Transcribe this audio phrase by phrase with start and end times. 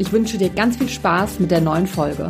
[0.00, 2.28] Ich wünsche dir ganz viel Spaß mit der neuen Folge.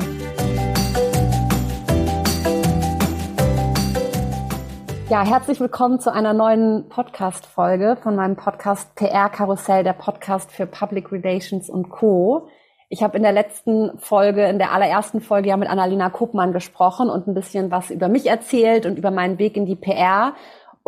[5.10, 10.66] Ja, herzlich willkommen zu einer neuen Podcast-Folge von meinem Podcast PR Karussell, der Podcast für
[10.66, 12.48] Public Relations und Co.
[12.88, 17.10] Ich habe in der letzten Folge, in der allerersten Folge ja mit Annalena Kuppmann gesprochen
[17.10, 20.32] und ein bisschen was über mich erzählt und über meinen Weg in die PR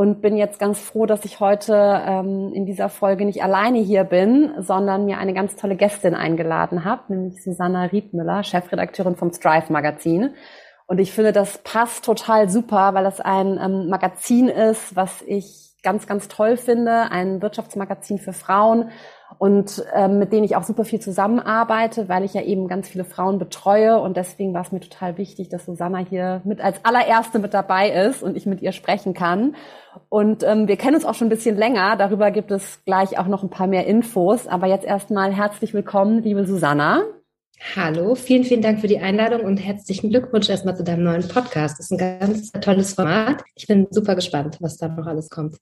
[0.00, 4.04] und bin jetzt ganz froh, dass ich heute ähm, in dieser Folge nicht alleine hier
[4.04, 9.70] bin, sondern mir eine ganz tolle Gästin eingeladen habe, nämlich Susanna Riedmüller, Chefredakteurin vom Strive
[9.70, 10.30] Magazin.
[10.86, 15.74] Und ich finde, das passt total super, weil das ein ähm, Magazin ist, was ich
[15.82, 18.88] ganz, ganz toll finde, ein Wirtschaftsmagazin für Frauen
[19.40, 23.04] und ähm, mit denen ich auch super viel zusammenarbeite, weil ich ja eben ganz viele
[23.04, 27.38] Frauen betreue und deswegen war es mir total wichtig, dass Susanna hier mit als allererste
[27.38, 29.56] mit dabei ist und ich mit ihr sprechen kann.
[30.10, 33.28] Und ähm, wir kennen uns auch schon ein bisschen länger, darüber gibt es gleich auch
[33.28, 37.04] noch ein paar mehr Infos, aber jetzt erstmal herzlich willkommen, liebe Susanna.
[37.74, 41.78] Hallo, vielen, vielen Dank für die Einladung und herzlichen Glückwunsch erstmal zu deinem neuen Podcast.
[41.78, 43.42] Das ist ein ganz tolles Format.
[43.54, 45.56] Ich bin super gespannt, was da noch alles kommt.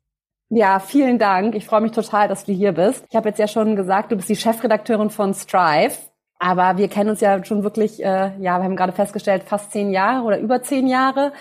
[0.50, 1.54] Ja, vielen Dank.
[1.54, 3.04] Ich freue mich total, dass du hier bist.
[3.10, 5.94] Ich habe jetzt ja schon gesagt, du bist die Chefredakteurin von Strive.
[6.38, 9.90] Aber wir kennen uns ja schon wirklich, äh, ja, wir haben gerade festgestellt, fast zehn
[9.90, 11.32] Jahre oder über zehn Jahre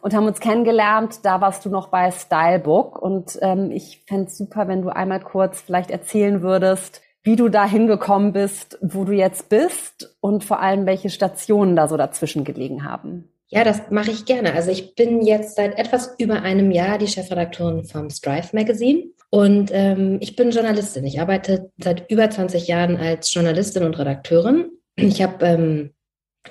[0.00, 1.24] und haben uns kennengelernt.
[1.24, 3.00] Da warst du noch bei Stylebook.
[3.00, 7.48] Und ähm, ich fände es super, wenn du einmal kurz vielleicht erzählen würdest, wie du
[7.48, 12.44] da hingekommen bist, wo du jetzt bist und vor allem, welche Stationen da so dazwischen
[12.44, 13.33] gelegen haben.
[13.54, 14.52] Ja, das mache ich gerne.
[14.52, 19.70] Also ich bin jetzt seit etwas über einem Jahr die Chefredakteurin vom Strive Magazine und
[19.72, 21.06] ähm, ich bin Journalistin.
[21.06, 24.70] Ich arbeite seit über 20 Jahren als Journalistin und Redakteurin.
[24.96, 25.93] Ich habe ähm,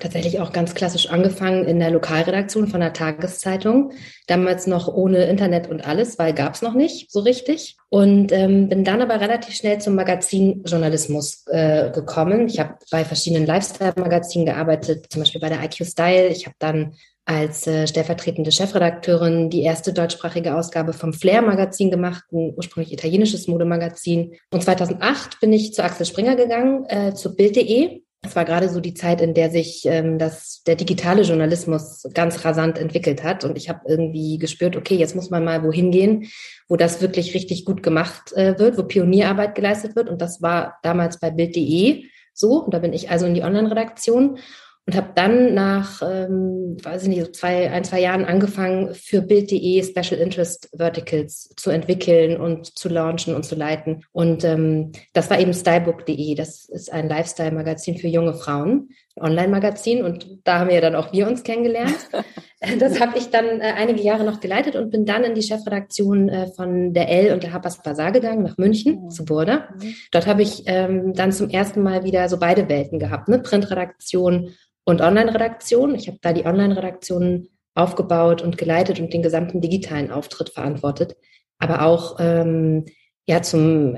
[0.00, 3.92] tatsächlich auch ganz klassisch angefangen in der Lokalredaktion von der Tageszeitung.
[4.26, 7.76] Damals noch ohne Internet und alles, weil gab es noch nicht so richtig.
[7.90, 12.48] Und ähm, bin dann aber relativ schnell zum Magazin Journalismus äh, gekommen.
[12.48, 16.26] Ich habe bei verschiedenen Lifestyle-Magazinen gearbeitet, zum Beispiel bei der IQ Style.
[16.28, 16.94] Ich habe dann
[17.26, 24.34] als äh, stellvertretende Chefredakteurin die erste deutschsprachige Ausgabe vom Flair-Magazin gemacht, ein ursprünglich italienisches Modemagazin.
[24.50, 28.80] Und 2008 bin ich zu Axel Springer gegangen, äh, zu Bild.de es war gerade so
[28.80, 33.44] die Zeit, in der sich ähm, das, der digitale Journalismus ganz rasant entwickelt hat.
[33.44, 36.28] Und ich habe irgendwie gespürt, okay, jetzt muss man mal wohin gehen,
[36.68, 40.08] wo das wirklich richtig gut gemacht äh, wird, wo Pionierarbeit geleistet wird.
[40.08, 42.64] Und das war damals bei Bild.de so.
[42.64, 44.38] Und da bin ich also in die Online-Redaktion
[44.86, 49.22] und habe dann nach, ähm, weiß ich nicht, so zwei, ein, zwei Jahren angefangen, für
[49.22, 54.04] Bild.de Special Interest Verticals zu entwickeln und zu launchen und zu leiten.
[54.12, 56.34] Und ähm, das war eben stylebook.de.
[56.34, 60.04] Das ist ein Lifestyle-Magazin für junge Frauen, Online-Magazin.
[60.04, 61.96] Und da haben wir dann auch wir uns kennengelernt.
[62.78, 66.28] das habe ich dann äh, einige Jahre noch geleitet und bin dann in die Chefredaktion
[66.28, 69.10] äh, von der L und der Harper's Bazaar gegangen, nach München, mhm.
[69.10, 69.68] zu Burda.
[69.80, 69.94] Mhm.
[70.10, 73.38] Dort habe ich ähm, dann zum ersten Mal wieder so beide Welten gehabt, ne?
[73.38, 74.50] Printredaktion
[74.84, 75.94] und Online-Redaktion.
[75.94, 81.16] Ich habe da die Online-Redaktion aufgebaut und geleitet und den gesamten digitalen Auftritt verantwortet.
[81.58, 82.84] Aber auch ähm,
[83.26, 83.96] ja zum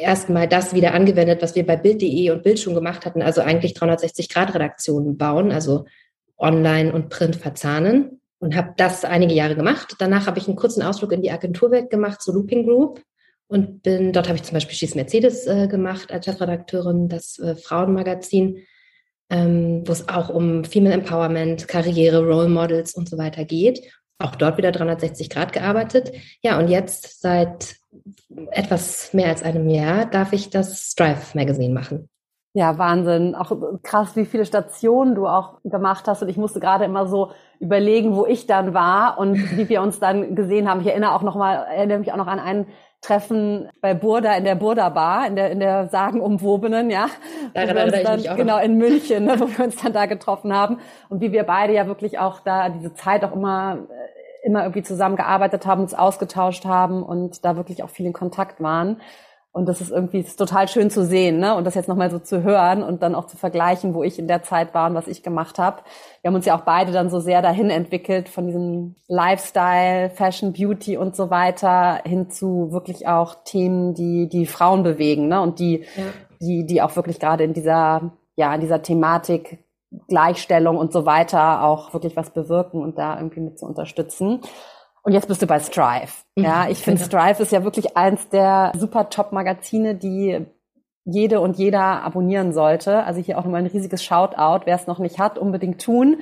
[0.00, 3.40] ersten Mal das wieder angewendet, was wir bei Bild.de und Bild schon gemacht hatten, also
[3.40, 5.86] eigentlich 360-Grad-Redaktionen bauen, also
[6.36, 9.94] Online und Print verzahnen und habe das einige Jahre gemacht.
[9.98, 13.00] Danach habe ich einen kurzen Ausflug in die Agenturwelt gemacht, zu Looping Group
[13.46, 17.54] und bin dort habe ich zum Beispiel Schieß Mercedes äh, gemacht als Chefredakteurin, das äh,
[17.54, 18.64] Frauenmagazin
[19.30, 23.80] ähm, wo es auch um Female Empowerment, Karriere, Role Models und so weiter geht.
[24.18, 26.12] Auch dort wieder 360 Grad gearbeitet.
[26.42, 27.76] Ja, und jetzt seit
[28.50, 32.08] etwas mehr als einem Jahr darf ich das Strive Magazine machen.
[32.56, 33.34] Ja, Wahnsinn.
[33.34, 33.50] Auch
[33.82, 36.22] krass, wie viele Stationen du auch gemacht hast.
[36.22, 39.98] Und ich musste gerade immer so überlegen, wo ich dann war und wie wir uns
[39.98, 40.80] dann gesehen haben.
[40.80, 42.66] Ich erinnere auch noch mal, erinnere mich auch noch an einen
[43.00, 47.08] Treffen bei Burda in der Burda Bar, in der, in der sagenumwobenen, ja.
[47.52, 48.36] Daran erinnere ich mich auch.
[48.36, 50.78] Genau, in München, ne, wo wir uns dann da getroffen haben.
[51.08, 53.78] Und wie wir beide ja wirklich auch da diese Zeit auch immer,
[54.44, 59.00] immer irgendwie zusammengearbeitet haben, uns ausgetauscht haben und da wirklich auch viel in Kontakt waren.
[59.54, 61.54] Und das ist irgendwie ist total schön zu sehen, ne?
[61.54, 64.26] Und das jetzt nochmal so zu hören und dann auch zu vergleichen, wo ich in
[64.26, 65.82] der Zeit war und was ich gemacht habe.
[66.20, 70.52] Wir haben uns ja auch beide dann so sehr dahin entwickelt, von diesem Lifestyle, Fashion,
[70.52, 75.40] Beauty und so weiter hin zu wirklich auch Themen, die die Frauen bewegen, ne?
[75.40, 76.02] Und die, ja.
[76.40, 79.64] die, die auch wirklich gerade in dieser ja, in dieser Thematik
[80.08, 84.40] Gleichstellung und so weiter auch wirklich was bewirken und da irgendwie mit zu unterstützen.
[85.04, 86.12] Und jetzt bist du bei Strive.
[86.36, 87.04] Ja, ich finde.
[87.04, 90.46] Strive ist ja wirklich eins der super Top-Magazine, die
[91.04, 93.04] jede und jeder abonnieren sollte.
[93.04, 94.64] Also hier auch nochmal ein riesiges Shoutout.
[94.64, 96.20] Wer es noch nicht hat, unbedingt tun.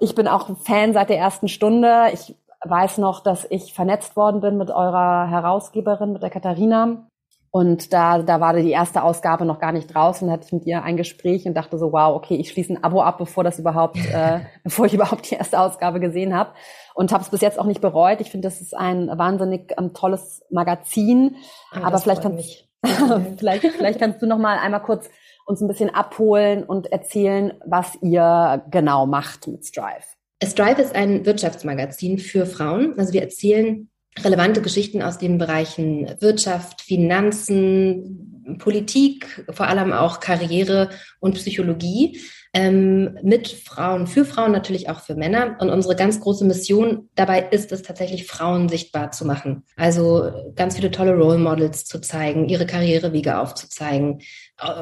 [0.00, 2.08] Ich bin auch Fan seit der ersten Stunde.
[2.14, 2.34] Ich
[2.64, 7.06] weiß noch, dass ich vernetzt worden bin mit eurer Herausgeberin, mit der Katharina.
[7.50, 10.82] Und da, da war die erste Ausgabe noch gar nicht draußen, hatte ich mit ihr
[10.82, 13.96] ein Gespräch und dachte so, wow, okay, ich schließe ein Abo ab, bevor das überhaupt,
[14.12, 16.50] äh, bevor ich überhaupt die erste Ausgabe gesehen habe.
[16.96, 18.22] Und habe es bis jetzt auch nicht bereut.
[18.22, 21.36] Ich finde, das ist ein wahnsinnig ähm, tolles Magazin.
[21.70, 22.66] Ah, aber vielleicht kannst,
[23.38, 25.10] vielleicht, vielleicht kannst du noch mal einmal kurz
[25.44, 30.02] uns ein bisschen abholen und erzählen, was ihr genau macht mit Strive.
[30.42, 32.98] Strive ist ein Wirtschaftsmagazin für Frauen.
[32.98, 33.90] Also wir erzählen
[34.24, 40.90] relevante Geschichten aus den Bereichen Wirtschaft, Finanzen, Politik, vor allem auch Karriere
[41.20, 42.20] und Psychologie
[42.54, 45.56] ähm, mit Frauen, für Frauen natürlich auch für Männer.
[45.60, 49.64] Und unsere ganz große Mission dabei ist es tatsächlich, Frauen sichtbar zu machen.
[49.76, 54.20] Also ganz viele tolle Role Models zu zeigen, ihre Karrierewege aufzuzeigen.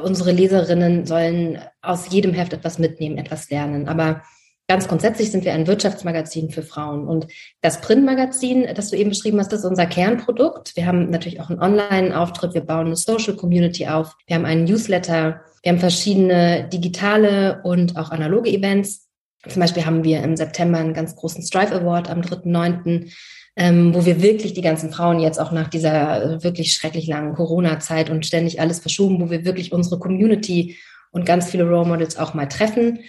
[0.04, 3.88] Unsere Leserinnen sollen aus jedem Heft etwas mitnehmen, etwas lernen.
[3.88, 4.22] Aber
[4.66, 7.06] Ganz grundsätzlich sind wir ein Wirtschaftsmagazin für Frauen.
[7.06, 7.26] Und
[7.60, 10.74] das Printmagazin, das du eben beschrieben hast, ist unser Kernprodukt.
[10.74, 12.54] Wir haben natürlich auch einen Online-Auftritt.
[12.54, 14.16] Wir bauen eine Social Community auf.
[14.26, 15.42] Wir haben einen Newsletter.
[15.62, 19.06] Wir haben verschiedene digitale und auch analoge Events.
[19.46, 23.12] Zum Beispiel haben wir im September einen ganz großen Strive Award am 3.9.,
[23.56, 28.10] ähm, wo wir wirklich die ganzen Frauen jetzt auch nach dieser wirklich schrecklich langen Corona-Zeit
[28.10, 30.76] und ständig alles verschoben, wo wir wirklich unsere Community
[31.12, 33.00] und ganz viele Role Models auch mal treffen.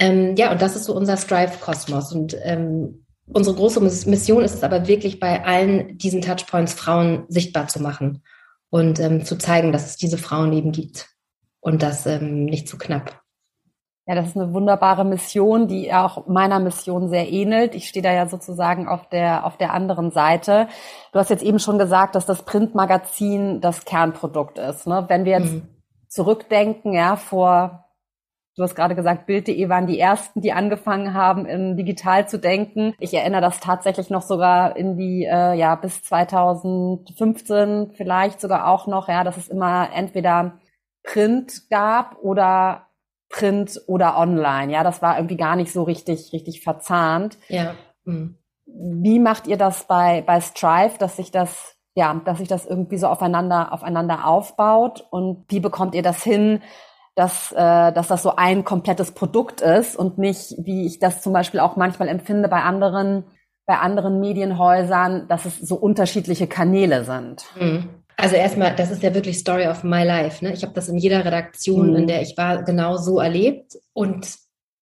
[0.00, 2.12] Ähm, ja, und das ist so unser Strive-Kosmos.
[2.12, 7.68] Und ähm, unsere große Mission ist es aber wirklich bei allen diesen Touchpoints Frauen sichtbar
[7.68, 8.22] zu machen
[8.70, 11.10] und ähm, zu zeigen, dass es diese Frauen eben gibt
[11.60, 13.20] und das ähm, nicht zu knapp.
[14.06, 17.74] Ja, das ist eine wunderbare Mission, die auch meiner Mission sehr ähnelt.
[17.74, 20.66] Ich stehe da ja sozusagen auf der, auf der anderen Seite.
[21.12, 24.86] Du hast jetzt eben schon gesagt, dass das Printmagazin das Kernprodukt ist.
[24.86, 25.04] Ne?
[25.08, 25.68] Wenn wir jetzt mhm.
[26.08, 27.89] zurückdenken, ja, vor
[28.60, 32.92] Du hast gerade gesagt, Bild.de waren die ersten, die angefangen haben, in digital zu denken.
[32.98, 38.86] Ich erinnere das tatsächlich noch sogar in die, äh, ja, bis 2015 vielleicht sogar auch
[38.86, 40.58] noch, ja, dass es immer entweder
[41.02, 42.88] Print gab oder
[43.30, 44.70] Print oder online.
[44.70, 47.38] Ja, das war irgendwie gar nicht so richtig, richtig verzahnt.
[47.48, 47.76] Ja.
[48.04, 48.36] Mhm.
[48.66, 52.98] Wie macht ihr das bei, bei Strive, dass sich das, ja, dass sich das irgendwie
[52.98, 55.06] so aufeinander, aufeinander aufbaut?
[55.08, 56.60] Und wie bekommt ihr das hin,
[57.20, 61.34] dass, äh, dass das so ein komplettes Produkt ist und nicht, wie ich das zum
[61.34, 63.24] Beispiel auch manchmal empfinde bei anderen,
[63.66, 67.44] bei anderen Medienhäusern, dass es so unterschiedliche Kanäle sind.
[67.60, 67.90] Mhm.
[68.16, 70.42] Also erstmal, das ist ja wirklich Story of my life.
[70.42, 70.54] Ne?
[70.54, 71.96] Ich habe das in jeder Redaktion, mhm.
[71.96, 73.76] in der ich war, genau so erlebt.
[73.92, 74.26] Und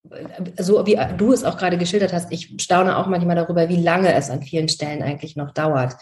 [0.08, 3.82] äh, so wie du es auch gerade geschildert hast, ich staune auch manchmal darüber, wie
[3.82, 5.96] lange es an vielen Stellen eigentlich noch dauert,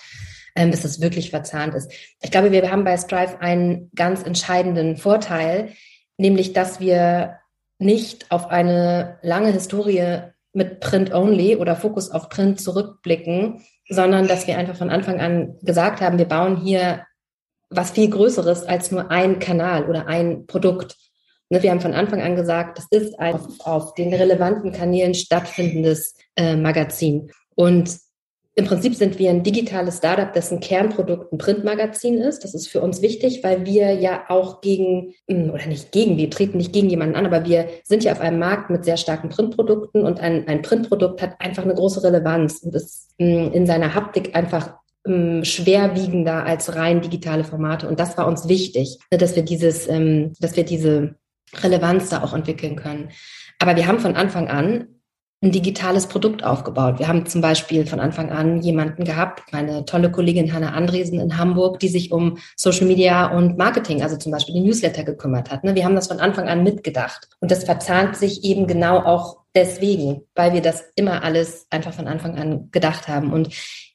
[0.55, 1.91] ähm, bis es wirklich verzahnt ist.
[2.21, 5.73] Ich glaube, wir haben bei Strive einen ganz entscheidenden Vorteil,
[6.19, 7.39] nämlich dass wir
[7.79, 10.23] nicht auf eine lange Historie
[10.53, 15.59] mit Print Only oder Fokus auf Print zurückblicken, sondern dass wir einfach von Anfang an
[15.61, 17.05] gesagt haben, wir bauen hier
[17.69, 20.97] was viel Größeres als nur ein Kanal oder ein Produkt.
[21.51, 26.15] Ne, wir haben von Anfang an gesagt, das ist ein auf, den relevanten Kanälen stattfindendes
[26.37, 27.31] äh, Magazin.
[27.55, 27.99] Und
[28.59, 32.43] im Prinzip sind wir ein digitales Startup, dessen Kernprodukt ein Printmagazin ist.
[32.43, 36.31] Das ist für uns wichtig, weil wir ja auch gegen, hm, oder nicht gegen, wir
[36.31, 39.29] treten nicht gegen jemanden an, aber wir sind ja auf einem Markt mit sehr starken
[39.29, 43.95] Printprodukten und ein, ein Printprodukt hat einfach eine große Relevanz und ist hm, in seiner
[43.95, 47.87] Haptik einfach hm, schwerwiegender als rein digitale Formate.
[47.87, 51.17] Und das war uns wichtig, dass wir dieses, dass wir diese
[51.63, 53.11] Relevanz da auch entwickeln können.
[53.59, 54.96] Aber wir haben von Anfang an
[55.43, 56.99] ein digitales Produkt aufgebaut.
[56.99, 61.37] Wir haben zum Beispiel von Anfang an jemanden gehabt, meine tolle Kollegin Hanna Andresen in
[61.37, 65.63] Hamburg, die sich um Social Media und Marketing, also zum Beispiel den Newsletter gekümmert hat.
[65.63, 65.75] Ne?
[65.75, 67.29] Wir haben das von Anfang an mitgedacht.
[67.41, 72.09] Und das verzahnt sich eben genau auch deswegen, weil wir das immer alles einfach von
[72.09, 73.33] Anfang an gedacht haben.
[73.33, 73.51] Und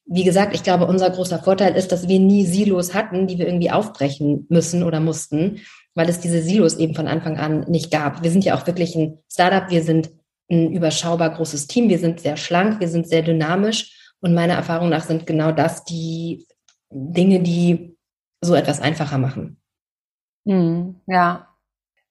[0.06, 3.48] wie gesagt, ich glaube, unser großer Vorteil ist, dass wir nie Silos hatten, die wir
[3.48, 5.62] irgendwie aufbrechen müssen oder mussten,
[5.96, 8.24] weil es diese Silos eben von Anfang an nicht gab.
[8.24, 10.12] Wir sind ja auch wirklich ein Startup, wir sind
[10.52, 11.90] ein überschaubar großes Team.
[11.90, 15.84] Wir sind sehr schlank, wir sind sehr dynamisch und meiner Erfahrung nach sind genau das
[15.86, 16.46] die
[16.92, 17.98] Dinge, die
[18.42, 19.62] so etwas einfacher machen.
[20.46, 21.48] Hm, ja.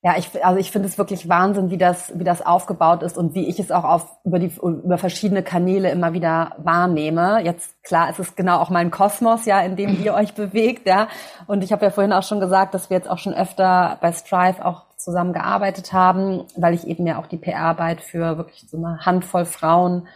[0.03, 3.35] Ja, ich, also ich finde es wirklich Wahnsinn, wie das, wie das aufgebaut ist und
[3.35, 7.43] wie ich es auch auf, über die, über verschiedene Kanäle immer wieder wahrnehme.
[7.45, 11.09] Jetzt, klar, es ist genau auch mein Kosmos, ja, in dem ihr euch bewegt, ja.
[11.47, 14.11] Und ich habe ja vorhin auch schon gesagt, dass wir jetzt auch schon öfter bei
[14.13, 18.79] Strive auch zusammen gearbeitet haben, weil ich eben ja auch die PR-Arbeit für wirklich so
[18.79, 20.09] eine Handvoll Frauen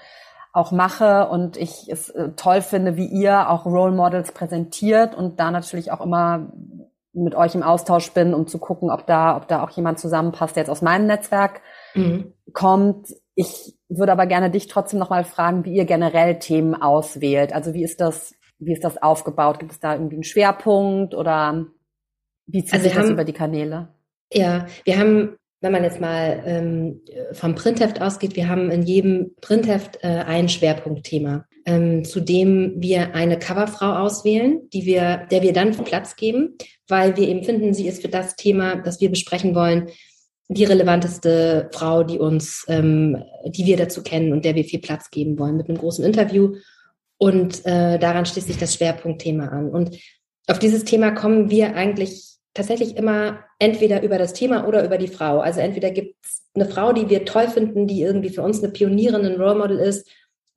[0.54, 5.40] auch mache und ich es äh, toll finde, wie ihr auch Role Models präsentiert und
[5.40, 6.46] da natürlich auch immer
[7.14, 10.56] mit euch im Austausch bin, um zu gucken, ob da, ob da auch jemand zusammenpasst,
[10.56, 11.60] der jetzt aus meinem Netzwerk
[11.94, 12.32] mhm.
[12.52, 13.08] kommt.
[13.34, 17.52] Ich würde aber gerne dich trotzdem nochmal fragen, wie ihr generell Themen auswählt.
[17.52, 19.60] Also wie ist das, wie ist das aufgebaut?
[19.60, 21.66] Gibt es da irgendwie einen Schwerpunkt oder
[22.46, 23.88] wie zieht also sich das haben, über die Kanäle?
[24.32, 27.00] Ja, wir haben, wenn man jetzt mal ähm,
[27.32, 33.14] vom Printheft ausgeht, wir haben in jedem Printheft äh, ein Schwerpunktthema ähm, zu dem wir
[33.14, 36.56] eine Coverfrau auswählen, die wir, der wir dann Platz geben,
[36.88, 39.88] weil wir eben finden, sie ist für das Thema, das wir besprechen wollen,
[40.48, 45.10] die relevanteste Frau, die uns, ähm, die wir dazu kennen und der wir viel Platz
[45.10, 46.56] geben wollen mit einem großen Interview.
[47.16, 49.70] Und äh, daran schließt sich das Schwerpunktthema an.
[49.70, 49.98] Und
[50.46, 55.08] auf dieses Thema kommen wir eigentlich tatsächlich immer entweder über das Thema oder über die
[55.08, 55.40] Frau.
[55.40, 58.72] Also entweder gibt es eine Frau, die wir toll finden, die irgendwie für uns eine
[58.72, 60.06] Pionierin, ein Role Model ist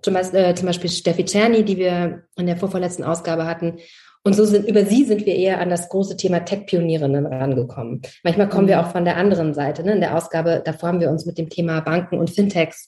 [0.01, 3.79] zum Beispiel, äh, zum Beispiel Steffi Czerny, die wir in der vorvorletzten Ausgabe hatten.
[4.23, 8.01] Und so sind, über sie sind wir eher an das große Thema Tech-Pionierinnen rangekommen.
[8.23, 8.69] Manchmal kommen mhm.
[8.69, 9.83] wir auch von der anderen Seite.
[9.83, 9.93] Ne?
[9.93, 12.87] In der Ausgabe, davor haben wir uns mit dem Thema Banken und Fintechs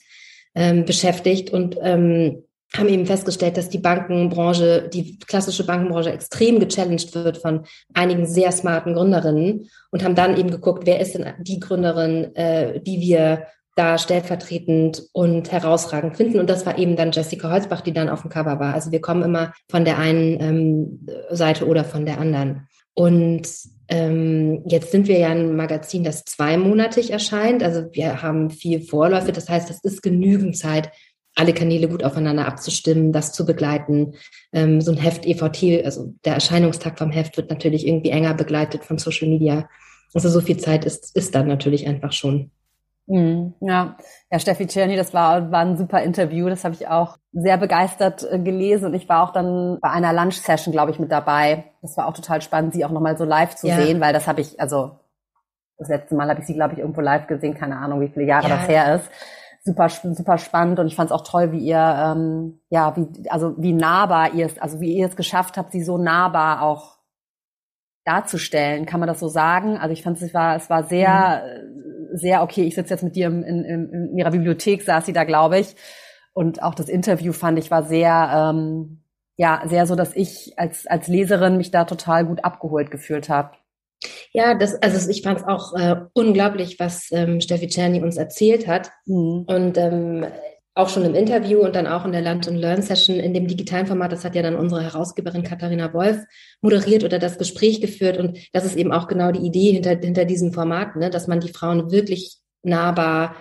[0.54, 2.44] ähm, beschäftigt und ähm,
[2.76, 8.52] haben eben festgestellt, dass die Bankenbranche, die klassische Bankenbranche extrem gechallenged wird von einigen sehr
[8.52, 13.48] smarten Gründerinnen und haben dann eben geguckt, wer ist denn die Gründerin, äh, die wir
[13.80, 16.40] da stellvertretend und herausragend finden.
[16.40, 18.74] Und das war eben dann Jessica Holzbach, die dann auf dem Cover war.
[18.74, 22.68] Also wir kommen immer von der einen ähm, Seite oder von der anderen.
[22.94, 23.48] Und
[23.88, 27.64] ähm, jetzt sind wir ja ein Magazin, das zweimonatig erscheint.
[27.64, 29.32] Also wir haben vier Vorläufe.
[29.32, 30.92] Das heißt, es ist genügend Zeit,
[31.36, 34.16] alle Kanäle gut aufeinander abzustimmen, das zu begleiten.
[34.52, 38.84] Ähm, so ein Heft EVT, also der Erscheinungstag vom Heft wird natürlich irgendwie enger begleitet
[38.84, 39.70] von Social Media.
[40.14, 42.52] Also so viel Zeit ist, ist dann natürlich einfach schon.
[43.10, 43.98] Mhm, ja,
[44.32, 46.48] ja, Steffi Czerny, das war, war ein super Interview.
[46.48, 50.14] Das habe ich auch sehr begeistert äh, gelesen und ich war auch dann bei einer
[50.14, 51.66] Lunch-Session, glaube ich, mit dabei.
[51.82, 53.78] Das war auch total spannend, sie auch nochmal so live zu ja.
[53.78, 54.92] sehen, weil das habe ich, also
[55.80, 58.26] das letzte Mal habe ich sie, glaube ich, irgendwo live gesehen, keine Ahnung, wie viele
[58.26, 58.58] Jahre ja.
[58.58, 59.10] das her ist.
[59.64, 63.56] Super, super spannend und ich fand es auch toll, wie ihr, ähm, ja, wie, also
[63.58, 67.00] wie nahbar ihr es, also wie ihr es geschafft habt, sie so nahbar auch
[68.06, 69.78] darzustellen, kann man das so sagen?
[69.78, 71.99] Also ich fand es war, es war sehr, mhm.
[72.12, 72.64] Sehr okay.
[72.64, 75.76] Ich sitze jetzt mit dir in, in, in ihrer Bibliothek, saß sie da, glaube ich.
[76.34, 79.04] Und auch das Interview fand ich war sehr, ähm,
[79.36, 83.52] ja, sehr so, dass ich als, als Leserin mich da total gut abgeholt gefühlt habe.
[84.32, 88.68] Ja, das, also ich fand es auch äh, unglaublich, was ähm, Steffi Czerny uns erzählt
[88.68, 88.92] hat.
[89.06, 89.46] Mhm.
[89.48, 90.26] Und ähm,
[90.80, 93.48] auch schon im Interview und dann auch in der Lunch and Learn Session in dem
[93.48, 96.18] digitalen Format, das hat ja dann unsere Herausgeberin Katharina Wolf
[96.62, 98.18] moderiert oder das Gespräch geführt.
[98.18, 101.10] Und das ist eben auch genau die Idee hinter, hinter diesem Format, ne?
[101.10, 103.36] dass man die Frauen wirklich nahbar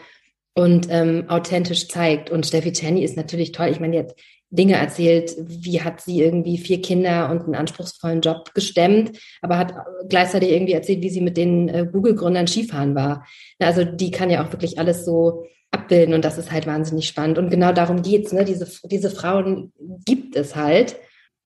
[0.55, 2.31] und ähm, authentisch zeigt.
[2.31, 3.69] Und Steffi Czerny ist natürlich toll.
[3.69, 4.15] Ich meine, die hat
[4.51, 9.75] Dinge erzählt, wie hat sie irgendwie vier Kinder und einen anspruchsvollen Job gestemmt, aber hat
[10.09, 13.27] gleichzeitig irgendwie erzählt, wie sie mit den äh, Google-Gründern Skifahren war.
[13.59, 17.37] Also die kann ja auch wirklich alles so abbilden und das ist halt wahnsinnig spannend.
[17.37, 18.33] Und genau darum geht's.
[18.33, 18.45] Ne?
[18.45, 19.73] Diese, diese Frauen
[20.07, 20.97] gibt es halt.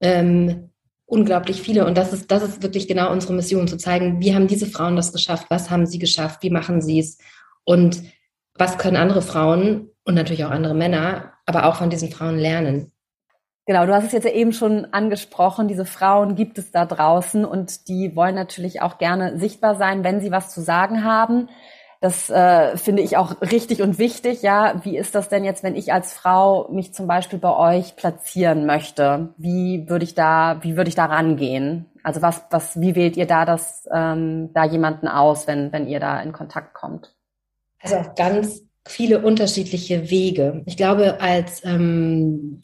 [0.01, 0.71] Ähm,
[1.13, 1.85] unglaublich viele.
[1.85, 4.97] Und das ist, das ist wirklich genau unsere Mission, zu zeigen, wie haben diese Frauen
[4.97, 7.19] das geschafft, was haben sie geschafft, wie machen sie es
[7.65, 8.03] und
[8.55, 12.93] was können andere Frauen und natürlich auch andere Männer, aber auch von diesen Frauen lernen.
[13.65, 17.45] Genau, du hast es jetzt ja eben schon angesprochen, diese Frauen gibt es da draußen
[17.45, 21.49] und die wollen natürlich auch gerne sichtbar sein, wenn sie was zu sagen haben.
[22.01, 24.43] Das äh, finde ich auch richtig und wichtig.
[24.43, 27.95] Ja, wie ist das denn jetzt, wenn ich als Frau mich zum Beispiel bei euch
[27.95, 29.33] platzieren möchte?
[29.37, 31.87] Wie würde ich da, wie würde ich da rangehen?
[32.03, 36.01] Also was, was, wie wählt ihr da das, ähm, da jemanden aus, wenn, wenn ihr
[36.01, 37.15] da in Kontakt kommt?
[37.81, 40.63] Also auf ganz viele unterschiedliche Wege.
[40.67, 42.61] Ich glaube, als ähm,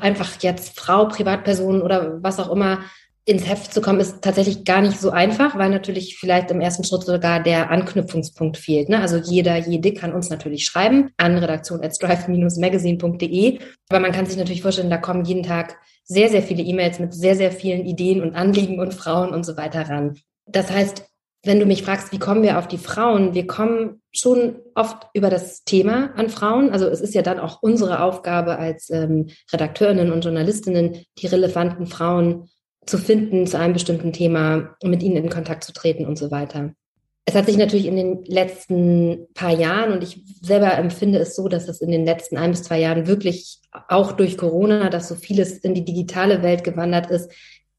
[0.00, 2.80] einfach jetzt Frau, Privatperson oder was auch immer
[3.24, 6.82] ins Heft zu kommen, ist tatsächlich gar nicht so einfach, weil natürlich vielleicht im ersten
[6.82, 8.88] Schritt sogar der Anknüpfungspunkt fehlt.
[8.88, 9.00] Ne?
[9.00, 13.60] Also jeder, jede kann uns natürlich schreiben an redaktion.strive-magazine.de.
[13.90, 17.14] Aber man kann sich natürlich vorstellen, da kommen jeden Tag sehr, sehr viele E-Mails mit
[17.14, 20.18] sehr, sehr vielen Ideen und Anliegen und Frauen und so weiter ran.
[20.46, 21.04] Das heißt,
[21.44, 25.28] wenn du mich fragst, wie kommen wir auf die Frauen, wir kommen schon oft über
[25.28, 26.70] das Thema an Frauen.
[26.70, 31.86] Also es ist ja dann auch unsere Aufgabe als ähm, Redakteurinnen und Journalistinnen, die relevanten
[31.86, 32.48] Frauen
[32.86, 36.74] zu finden zu einem bestimmten Thema, mit ihnen in Kontakt zu treten und so weiter.
[37.24, 41.48] es hat sich natürlich in den letzten paar Jahren und ich selber empfinde es so,
[41.48, 45.14] dass es in den letzten ein bis zwei Jahren wirklich auch durch Corona, dass so
[45.14, 47.30] vieles in die digitale Welt gewandert ist,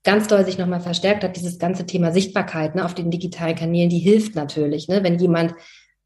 [0.04, 3.90] ganz doll sich nochmal verstärkt hat, dieses ganze Thema Sichtbarkeit ne, auf den digitalen Kanälen,
[3.90, 4.88] die hilft natürlich.
[4.88, 5.56] Ne, wenn jemand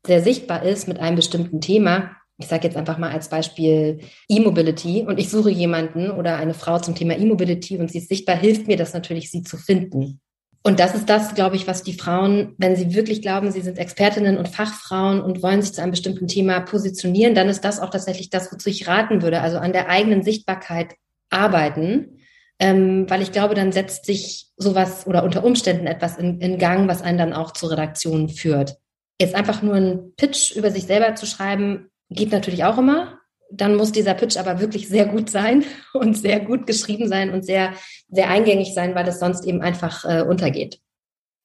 [0.06, 4.00] sehr sichtbar ist mit einem bestimmten Thema, ich sage jetzt einfach mal als Beispiel
[4.30, 8.36] E-Mobility und ich suche jemanden oder eine Frau zum Thema E-Mobility und sie ist sichtbar,
[8.36, 10.22] hilft mir das natürlich, sie zu finden.
[10.63, 13.77] Und das ist das, glaube ich, was die Frauen, wenn sie wirklich glauben, sie sind
[13.77, 17.89] Expertinnen und Fachfrauen und wollen sich zu einem bestimmten Thema positionieren, dann ist das auch
[17.89, 19.42] tatsächlich das, wozu ich raten würde.
[19.42, 20.96] Also an der eigenen Sichtbarkeit
[21.30, 22.16] arbeiten,
[22.59, 26.87] ähm, weil ich glaube, dann setzt sich sowas oder unter Umständen etwas in, in Gang,
[26.87, 28.77] was einen dann auch zur Redaktion führt.
[29.19, 33.17] Jetzt einfach nur einen Pitch über sich selber zu schreiben, geht natürlich auch immer
[33.51, 37.45] dann muss dieser Pitch aber wirklich sehr gut sein und sehr gut geschrieben sein und
[37.45, 37.73] sehr,
[38.09, 40.79] sehr eingängig sein, weil es sonst eben einfach äh, untergeht.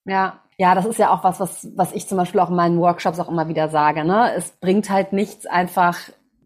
[0.05, 2.79] Ja, ja, das ist ja auch was, was, was ich zum Beispiel auch in meinen
[2.79, 4.05] Workshops auch immer wieder sage.
[4.05, 4.33] Ne?
[4.37, 5.99] Es bringt halt nichts, einfach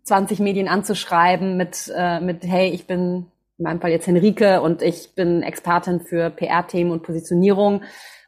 [0.05, 3.27] 20 Medien anzuschreiben mit, äh, mit, hey, ich bin
[3.59, 7.83] in meinem Fall jetzt Henrike und ich bin Expertin für PR-Themen und Positionierung.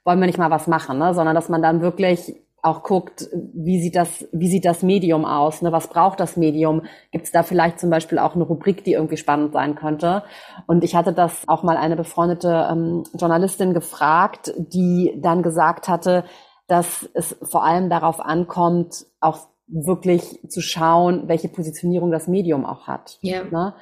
[0.04, 1.12] Wollen wir nicht mal was machen, ne?
[1.12, 5.62] sondern dass man dann wirklich auch guckt, wie sieht das, wie sieht das Medium aus?
[5.62, 5.70] Ne?
[5.70, 6.82] Was braucht das Medium?
[7.12, 10.24] Gibt es da vielleicht zum Beispiel auch eine Rubrik, die irgendwie spannend sein könnte?
[10.66, 16.24] Und ich hatte das auch mal eine befreundete ähm, Journalistin gefragt, die dann gesagt hatte,
[16.66, 22.86] dass es vor allem darauf ankommt, auch wirklich zu schauen, welche Positionierung das Medium auch
[22.88, 23.18] hat.
[23.20, 23.44] Ja.
[23.44, 23.74] Ne?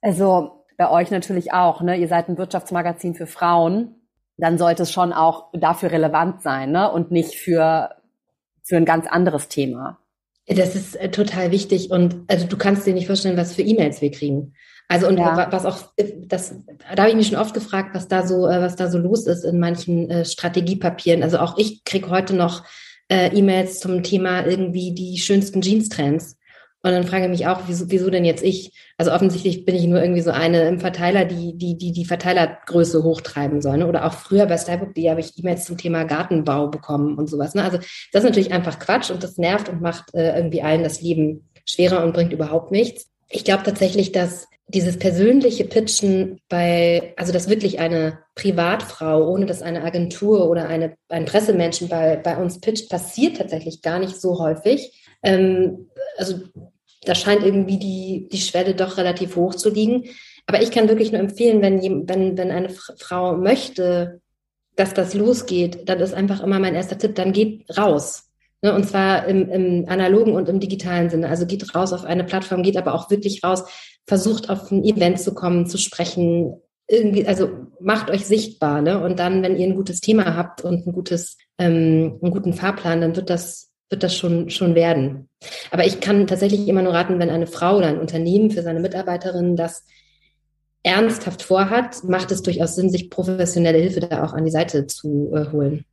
[0.00, 1.80] Also bei euch natürlich auch.
[1.80, 1.96] Ne?
[1.96, 3.96] Ihr seid ein Wirtschaftsmagazin für Frauen
[4.36, 6.90] dann sollte es schon auch dafür relevant sein ne?
[6.90, 7.90] und nicht für
[8.62, 9.98] für ein ganz anderes Thema.
[10.46, 14.00] Das ist äh, total wichtig und also du kannst dir nicht vorstellen, was für E-Mails
[14.00, 14.54] wir kriegen.
[14.88, 15.48] Also und ja.
[15.50, 16.54] was auch äh, das
[16.94, 19.26] da habe ich mich schon oft gefragt, was da so äh, was da so los
[19.26, 21.22] ist in manchen Strategiepapieren.
[21.22, 22.64] Also auch ich kriege heute noch
[23.10, 26.38] E-Mails zum Thema irgendwie die schönsten Jeans-Trends.
[26.84, 28.70] Und dann frage ich mich auch, wieso, wieso denn jetzt ich?
[28.98, 33.02] Also offensichtlich bin ich nur irgendwie so eine im Verteiler, die die die, die Verteilergröße
[33.02, 33.78] hochtreiben soll.
[33.78, 33.86] Ne?
[33.86, 37.54] Oder auch früher bei Stylebook.de habe ich E-Mails zum Thema Gartenbau bekommen und sowas.
[37.54, 37.64] Ne?
[37.64, 41.00] Also das ist natürlich einfach Quatsch und das nervt und macht äh, irgendwie allen das
[41.00, 43.06] Leben schwerer und bringt überhaupt nichts.
[43.30, 49.62] Ich glaube tatsächlich, dass dieses persönliche Pitchen bei, also dass wirklich eine Privatfrau, ohne dass
[49.62, 54.38] eine Agentur oder eine, ein Pressemenschen bei, bei uns pitcht, passiert tatsächlich gar nicht so
[54.38, 55.08] häufig.
[55.22, 56.40] Ähm, also
[57.04, 60.04] da scheint irgendwie die, die Schwelle doch relativ hoch zu liegen.
[60.46, 64.20] Aber ich kann wirklich nur empfehlen, wenn, wenn, wenn eine Frau möchte,
[64.76, 68.30] dass das losgeht, dann ist einfach immer mein erster Tipp, dann geht raus.
[68.62, 68.74] Ne?
[68.74, 71.28] Und zwar im, im analogen und im digitalen Sinne.
[71.28, 73.64] Also geht raus auf eine Plattform, geht aber auch wirklich raus,
[74.06, 79.02] versucht auf ein Event zu kommen, zu sprechen, irgendwie, also macht euch sichtbar, ne?
[79.02, 83.00] Und dann, wenn ihr ein gutes Thema habt und ein gutes, ähm, einen guten Fahrplan,
[83.00, 85.28] dann wird das wird das schon, schon werden.
[85.70, 88.80] Aber ich kann tatsächlich immer nur raten, wenn eine Frau oder ein Unternehmen für seine
[88.80, 89.86] Mitarbeiterinnen das
[90.82, 95.32] ernsthaft vorhat, macht es durchaus Sinn, sich professionelle Hilfe da auch an die Seite zu
[95.32, 95.84] äh, holen.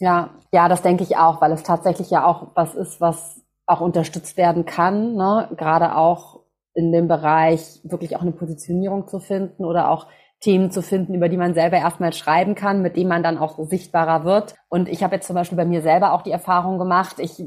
[0.00, 3.82] Ja, ja, das denke ich auch, weil es tatsächlich ja auch was ist, was auch
[3.82, 5.50] unterstützt werden kann, ne?
[5.58, 6.40] gerade auch
[6.72, 10.06] in dem Bereich wirklich auch eine Positionierung zu finden oder auch
[10.44, 13.58] Themen zu finden, über die man selber erstmal schreiben kann, mit denen man dann auch
[13.58, 14.54] sichtbarer wird.
[14.68, 17.42] Und ich habe jetzt zum Beispiel bei mir selber auch die Erfahrung gemacht, ich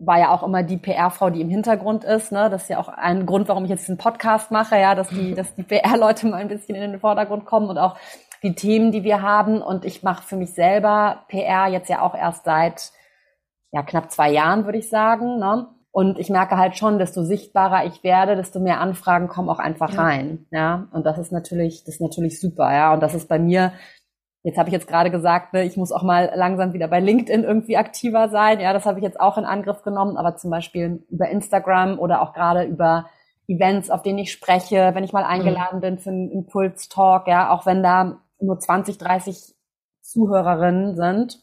[0.00, 2.30] war ja auch immer die PR-Frau, die im Hintergrund ist.
[2.30, 2.50] Ne?
[2.50, 5.34] Das ist ja auch ein Grund, warum ich jetzt diesen Podcast mache, ja, dass die,
[5.34, 7.96] dass die PR-Leute mal ein bisschen in den Vordergrund kommen und auch
[8.42, 9.62] die Themen, die wir haben.
[9.62, 12.92] Und ich mache für mich selber PR jetzt ja auch erst seit
[13.70, 15.38] ja, knapp zwei Jahren, würde ich sagen.
[15.38, 15.68] Ne?
[15.94, 19.92] Und ich merke halt schon, desto sichtbarer ich werde, desto mehr Anfragen kommen auch einfach
[19.92, 20.00] ja.
[20.00, 20.46] rein.
[20.50, 20.88] Ja.
[20.90, 22.94] Und das ist natürlich, das ist natürlich super, ja.
[22.94, 23.74] Und das ist bei mir,
[24.42, 27.44] jetzt habe ich jetzt gerade gesagt, ne, ich muss auch mal langsam wieder bei LinkedIn
[27.44, 28.58] irgendwie aktiver sein.
[28.58, 32.22] Ja, das habe ich jetzt auch in Angriff genommen, aber zum Beispiel über Instagram oder
[32.22, 33.10] auch gerade über
[33.46, 35.82] Events, auf denen ich spreche, wenn ich mal eingeladen mhm.
[35.82, 39.54] bin für einen Impuls-Talk, ja, auch wenn da nur 20, 30
[40.00, 41.42] Zuhörerinnen sind,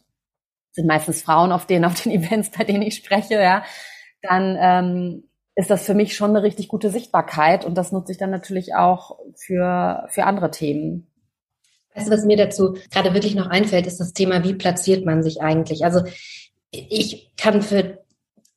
[0.72, 3.62] sind meistens Frauen auf denen, auf den Events, bei denen ich spreche, ja
[4.22, 5.24] dann ähm,
[5.56, 8.76] ist das für mich schon eine richtig gute Sichtbarkeit und das nutze ich dann natürlich
[8.76, 11.08] auch für, für andere Themen.
[11.94, 15.24] Weißt du, was mir dazu gerade wirklich noch einfällt, ist das Thema, wie platziert man
[15.24, 15.84] sich eigentlich?
[15.84, 16.04] Also
[16.72, 18.00] ich kann für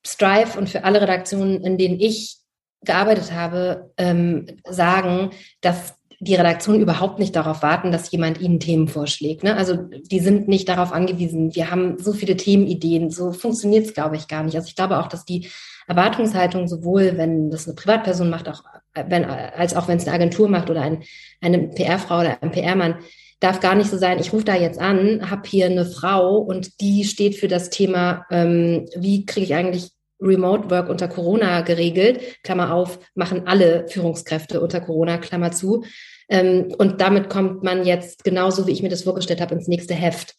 [0.07, 2.39] Strive und für alle Redaktionen, in denen ich
[2.83, 8.87] gearbeitet habe, ähm, sagen, dass die Redaktion überhaupt nicht darauf warten, dass jemand ihnen Themen
[8.87, 9.43] vorschlägt.
[9.43, 9.57] Ne?
[9.57, 11.53] Also die sind nicht darauf angewiesen.
[11.57, 13.11] Wir haben so viele Themenideen.
[13.11, 14.55] So funktioniert es, glaube ich, gar nicht.
[14.55, 15.49] Also ich glaube auch, dass die
[15.89, 18.63] Erwartungshaltung sowohl, wenn das eine Privatperson macht, auch
[18.95, 21.03] wenn, als auch wenn es eine Agentur macht oder ein,
[21.41, 22.99] eine PR-Frau oder ein PR-Mann,
[23.41, 26.81] darf gar nicht so sein, ich rufe da jetzt an, habe hier eine Frau und
[26.81, 29.91] die steht für das Thema, ähm, wie kriege ich eigentlich
[30.23, 35.85] Remote Work unter Corona geregelt, Klammer auf, machen alle Führungskräfte unter Corona, Klammer zu.
[36.33, 39.93] Ähm, und damit kommt man jetzt genauso, wie ich mir das vorgestellt habe, ins nächste
[39.93, 40.35] Heft.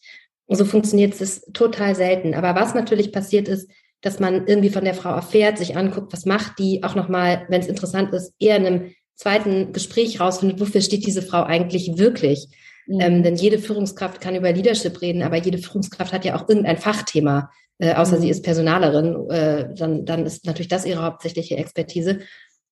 [0.48, 2.34] So funktioniert es total selten.
[2.34, 3.70] Aber was natürlich passiert ist,
[4.02, 7.62] dass man irgendwie von der Frau erfährt, sich anguckt, was macht die, auch nochmal, wenn
[7.62, 12.48] es interessant ist, eher in einem zweiten Gespräch rausfindet, wofür steht diese Frau eigentlich wirklich.
[12.88, 13.00] Mhm.
[13.00, 16.78] Ähm, denn jede Führungskraft kann über Leadership reden, aber jede Führungskraft hat ja auch irgendein
[16.78, 18.22] Fachthema, äh, außer mhm.
[18.22, 19.30] sie ist Personalerin.
[19.30, 22.22] Äh, dann, dann ist natürlich das ihre hauptsächliche Expertise.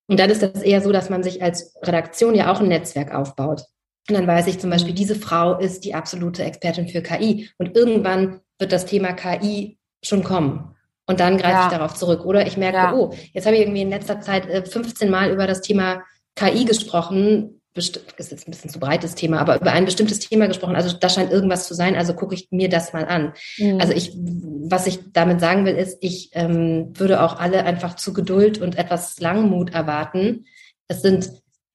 [0.07, 3.13] Und dann ist das eher so, dass man sich als Redaktion ja auch ein Netzwerk
[3.13, 3.63] aufbaut.
[4.09, 4.97] Und dann weiß ich zum Beispiel, mhm.
[4.97, 7.49] diese Frau ist die absolute Expertin für KI.
[7.57, 10.75] Und irgendwann wird das Thema KI schon kommen.
[11.07, 11.65] Und dann greife ja.
[11.65, 12.25] ich darauf zurück.
[12.25, 12.93] Oder ich merke, ja.
[12.93, 16.03] oh, jetzt habe ich irgendwie in letzter Zeit 15 äh, Mal über das Thema
[16.35, 17.60] KI gesprochen.
[17.73, 20.75] Best ist jetzt ein bisschen zu breites Thema, aber über ein bestimmtes Thema gesprochen.
[20.75, 23.33] Also da scheint irgendwas zu sein, also gucke ich mir das mal an.
[23.57, 23.79] Mhm.
[23.79, 28.11] Also ich, was ich damit sagen will, ist, ich ähm, würde auch alle einfach zu
[28.11, 30.45] Geduld und etwas Langmut erwarten.
[30.89, 31.31] Es sind,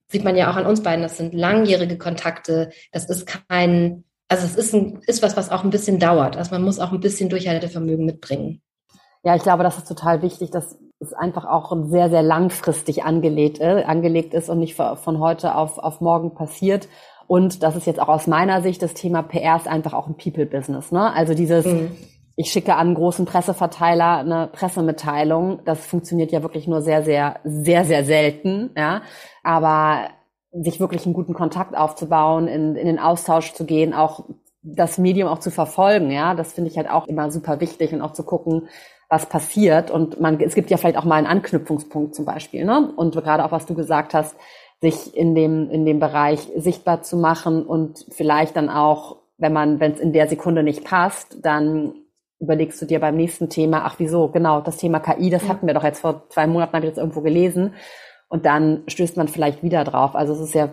[0.08, 2.70] sieht man ja auch an uns beiden, das sind langjährige Kontakte.
[2.92, 6.36] Das ist kein, also es ist, ein, ist was, was auch ein bisschen dauert.
[6.36, 8.60] Also man muss auch ein bisschen Durchhaltevermögen mitbringen.
[9.24, 13.60] Ja, ich glaube, das ist total wichtig, dass es einfach auch sehr, sehr langfristig angelegt,
[13.60, 16.88] äh, angelegt ist und nicht von heute auf, auf morgen passiert.
[17.26, 20.16] Und das ist jetzt auch aus meiner Sicht das Thema PR ist einfach auch ein
[20.16, 20.92] People-Business.
[20.92, 21.12] Ne?
[21.12, 21.90] Also dieses, mhm.
[22.36, 27.40] ich schicke an einen großen Presseverteiler eine Pressemitteilung, das funktioniert ja wirklich nur sehr, sehr,
[27.44, 28.70] sehr, sehr selten.
[28.76, 29.02] Ja,
[29.42, 30.08] aber
[30.52, 34.24] sich wirklich einen guten Kontakt aufzubauen, in, in den Austausch zu gehen, auch
[34.62, 38.00] das Medium auch zu verfolgen, ja, das finde ich halt auch immer super wichtig und
[38.00, 38.68] auch zu gucken,
[39.08, 39.90] was passiert.
[39.90, 42.64] Und man, es gibt ja vielleicht auch mal einen Anknüpfungspunkt zum Beispiel.
[42.64, 42.92] Ne?
[42.96, 44.36] Und gerade auch, was du gesagt hast,
[44.80, 49.80] sich in dem, in dem Bereich sichtbar zu machen und vielleicht dann auch, wenn man,
[49.80, 51.94] wenn es in der Sekunde nicht passt, dann
[52.38, 55.74] überlegst du dir beim nächsten Thema, ach wieso, genau, das Thema KI, das hatten wir
[55.74, 57.74] doch jetzt vor zwei Monaten, habe ich jetzt irgendwo gelesen.
[58.28, 60.14] Und dann stößt man vielleicht wieder drauf.
[60.14, 60.68] Also es ist ja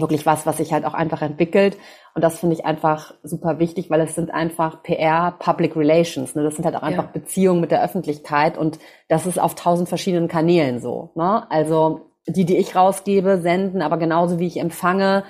[0.00, 1.76] wirklich was, was sich halt auch einfach entwickelt.
[2.14, 6.34] Und das finde ich einfach super wichtig, weil es sind einfach PR, Public Relations.
[6.34, 6.42] Ne?
[6.42, 7.10] Das sind halt auch einfach ja.
[7.12, 8.78] Beziehungen mit der Öffentlichkeit und
[9.08, 11.10] das ist auf tausend verschiedenen Kanälen so.
[11.14, 11.50] Ne?
[11.50, 15.24] Also die, die ich rausgebe, senden, aber genauso wie ich empfange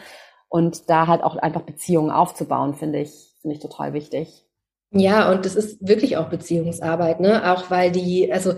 [0.48, 4.44] und da halt auch einfach Beziehungen aufzubauen, finde ich, finde ich total wichtig.
[4.92, 7.52] Ja, und das ist wirklich auch Beziehungsarbeit, ne?
[7.52, 8.54] Auch weil die, also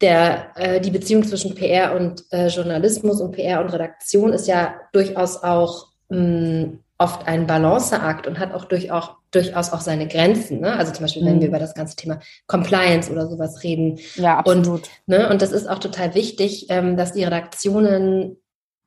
[0.00, 4.74] der, äh, die Beziehung zwischen PR und äh, Journalismus und PR und Redaktion ist ja
[4.92, 10.60] durchaus auch mh, mm, oft ein Balanceakt und hat auch durchaus, durchaus auch seine Grenzen.
[10.60, 10.76] Ne?
[10.76, 11.26] Also zum Beispiel, mhm.
[11.26, 11.54] wenn wir mhm.
[11.54, 13.98] über das ganze Thema Compliance oder sowas reden.
[14.16, 14.68] Ja, absolut.
[14.68, 18.36] Und, ne, und das ist auch total wichtig, ähm, dass die Redaktionen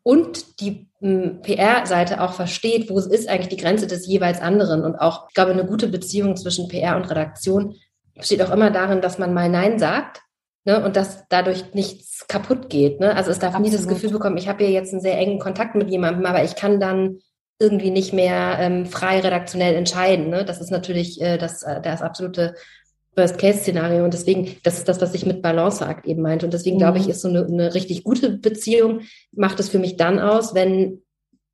[0.04, 4.86] und die mm, PR-Seite auch versteht, wo ist eigentlich die Grenze des jeweils anderen.
[4.86, 7.76] Und auch, ich glaube, eine gute Beziehung zwischen PR und Redaktion
[8.16, 10.22] besteht auch immer darin, dass man mal Nein sagt
[10.68, 13.00] Ne, und dass dadurch nichts kaputt geht.
[13.00, 13.16] Ne?
[13.16, 13.72] Also es darf Absolut.
[13.72, 16.44] nie das Gefühl bekommen, ich habe hier jetzt einen sehr engen Kontakt mit jemandem, aber
[16.44, 17.20] ich kann dann
[17.58, 20.30] irgendwie nicht mehr ähm, frei redaktionell entscheiden.
[20.30, 20.44] Ne?
[20.44, 22.54] Das ist natürlich äh, das, äh, das absolute
[23.16, 24.04] Worst-Case-Szenario.
[24.04, 26.46] Und deswegen, das ist das, was ich mit Balanceakt eben meinte.
[26.46, 26.82] Und deswegen mhm.
[26.82, 27.12] glaube ich, mhm.
[27.12, 31.02] ist so eine, eine richtig gute Beziehung, macht es für mich dann aus, wenn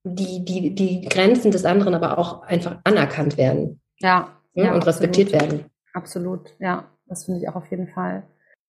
[0.03, 3.79] die, die, die Grenzen des anderen aber auch einfach anerkannt werden.
[3.99, 4.39] Ja.
[4.55, 5.65] ja, ja und respektiert werden.
[5.93, 6.89] Absolut, ja.
[7.05, 8.23] Das finde ich auch auf jeden Fall.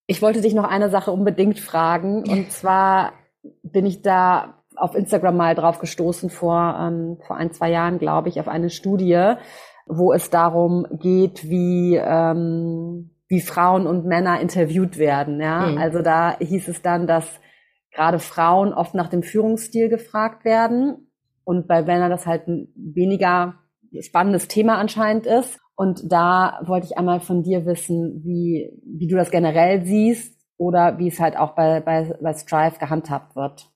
[0.06, 2.24] Ich wollte dich noch eine Sache unbedingt fragen.
[2.28, 3.12] Und zwar
[3.62, 8.28] bin ich da auf Instagram mal drauf gestoßen vor, ähm, vor ein, zwei Jahren, glaube
[8.28, 9.34] ich, auf eine Studie,
[9.86, 15.40] wo es darum geht, wie, ähm, wie Frauen und Männer interviewt werden.
[15.40, 15.66] Ja?
[15.66, 15.78] Mhm.
[15.78, 17.40] Also da hieß es dann, dass
[17.92, 21.10] gerade Frauen oft nach dem Führungsstil gefragt werden
[21.44, 23.54] und bei Männern das halt ein weniger
[24.00, 25.60] spannendes Thema anscheinend ist.
[25.76, 30.98] Und da wollte ich einmal von dir wissen, wie, wie du das generell siehst oder
[30.98, 33.68] wie es halt auch bei, bei, bei Strive gehandhabt wird.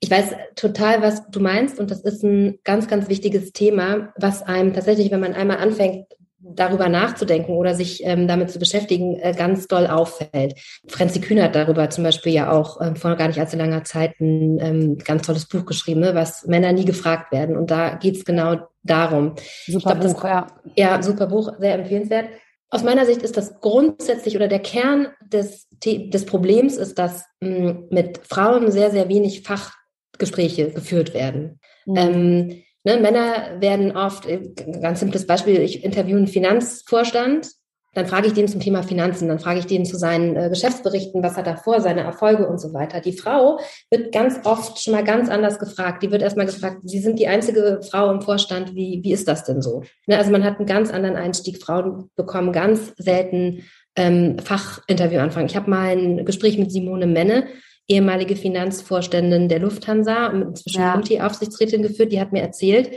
[0.00, 4.42] Ich weiß total, was du meinst und das ist ein ganz, ganz wichtiges Thema, was
[4.42, 6.06] einem tatsächlich, wenn man einmal anfängt,
[6.44, 10.54] darüber nachzudenken oder sich ähm, damit zu beschäftigen, äh, ganz doll auffällt.
[10.86, 14.20] Franzi Kühn hat darüber zum Beispiel ja auch ähm, vor gar nicht allzu langer Zeit
[14.20, 17.56] ein ähm, ganz tolles Buch geschrieben, ne, was Männer nie gefragt werden.
[17.56, 19.34] Und da geht es genau darum.
[19.66, 20.46] Super glaub, Buch, das, ja.
[20.76, 22.28] Ja, super Buch, sehr empfehlenswert.
[22.70, 27.50] Aus meiner Sicht ist das grundsätzlich oder der Kern des, des Problems ist, dass mh,
[27.50, 31.60] mm, mit Frauen sehr, sehr wenig Fachgespräche geführt werden.
[31.86, 31.96] Mhm.
[31.96, 34.42] Ähm, Ne, Männer werden oft, äh,
[34.82, 37.50] ganz simples Beispiel, ich interviewe einen Finanzvorstand
[37.94, 41.22] dann frage ich den zum Thema Finanzen, dann frage ich den zu seinen äh, Geschäftsberichten,
[41.22, 43.00] was hat er vor, seine Erfolge und so weiter.
[43.00, 46.02] Die Frau wird ganz oft schon mal ganz anders gefragt.
[46.02, 49.44] Die wird erstmal gefragt, Sie sind die einzige Frau im Vorstand, wie, wie ist das
[49.44, 49.82] denn so?
[50.06, 51.62] Ne, also man hat einen ganz anderen Einstieg.
[51.62, 53.62] Frauen bekommen ganz selten
[53.96, 55.46] ähm, Fachinterview anfangen.
[55.46, 57.46] Ich habe mal ein Gespräch mit Simone Menne,
[57.86, 60.94] ehemalige Finanzvorständin der Lufthansa und inzwischen ja.
[60.94, 62.12] Multi-Aufsichtsrätin geführt.
[62.12, 62.90] Die hat mir erzählt,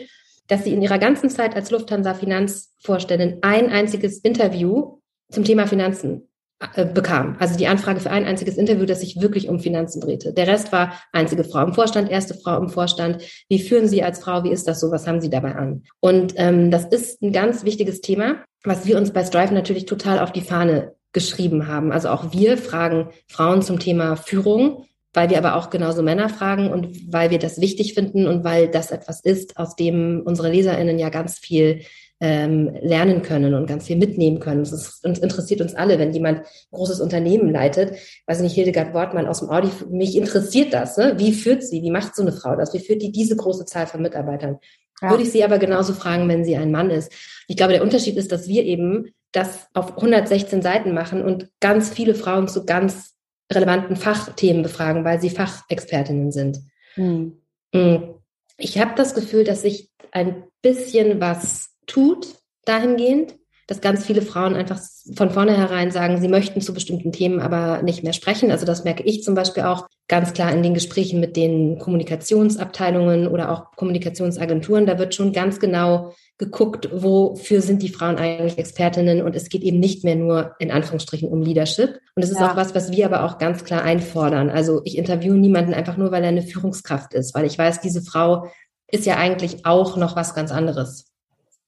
[0.48, 6.28] dass sie in ihrer ganzen Zeit als Lufthansa Finanzvorständin ein einziges Interview zum Thema Finanzen
[6.74, 7.36] äh, bekam.
[7.38, 10.34] Also die Anfrage für ein einziges Interview, das sich wirklich um Finanzen drehte.
[10.34, 13.22] Der Rest war einzige Frau im Vorstand, erste Frau im Vorstand.
[13.48, 14.44] Wie führen Sie als Frau?
[14.44, 14.90] Wie ist das so?
[14.90, 15.84] Was haben Sie dabei an?
[16.00, 20.18] Und ähm, das ist ein ganz wichtiges Thema, was wir uns bei Strive natürlich total
[20.18, 21.92] auf die Fahne geschrieben haben.
[21.92, 26.72] Also auch wir fragen Frauen zum Thema Führung weil wir aber auch genauso Männer fragen
[26.72, 31.00] und weil wir das wichtig finden und weil das etwas ist, aus dem unsere LeserInnen
[31.00, 31.82] ja ganz viel
[32.20, 34.62] ähm, lernen können und ganz viel mitnehmen können.
[34.62, 37.94] Es ist, uns interessiert uns alle, wenn jemand ein großes Unternehmen leitet,
[38.26, 40.98] weiß nicht, Hildegard Wortmann aus dem Audi, mich interessiert das.
[40.98, 41.16] Ne?
[41.18, 41.84] Wie führt sie?
[41.84, 42.74] Wie macht so eine Frau das?
[42.74, 44.58] Wie führt die diese große Zahl von Mitarbeitern?
[45.02, 45.12] Ja.
[45.12, 47.12] Würde ich sie aber genauso fragen, wenn sie ein Mann ist.
[47.48, 51.92] Ich glaube, der Unterschied ist, dass wir eben das auf 116 Seiten machen und ganz
[51.92, 53.17] viele Frauen zu ganz
[53.52, 56.60] relevanten Fachthemen befragen, weil sie Fachexpertinnen sind.
[56.96, 57.42] Hm.
[57.74, 58.14] hm.
[58.58, 63.36] Ich habe das Gefühl, dass sich ein bisschen was tut dahingehend,
[63.68, 64.80] dass ganz viele Frauen einfach
[65.16, 68.50] von vornherein sagen, sie möchten zu bestimmten Themen aber nicht mehr sprechen.
[68.50, 73.28] Also das merke ich zum Beispiel auch ganz klar in den Gesprächen mit den Kommunikationsabteilungen
[73.28, 74.86] oder auch Kommunikationsagenturen.
[74.86, 79.64] Da wird schon ganz genau geguckt, wofür sind die Frauen eigentlich Expertinnen und es geht
[79.64, 82.00] eben nicht mehr nur in Anführungsstrichen um Leadership.
[82.16, 82.52] Und es ist ja.
[82.52, 84.52] auch was, was wir aber auch ganz klar einfordern.
[84.52, 88.04] Also ich interviewe niemanden einfach nur, weil er eine Führungskraft ist, weil ich weiß, diese
[88.04, 88.48] Frau
[88.88, 91.12] ist ja eigentlich auch noch was ganz anderes.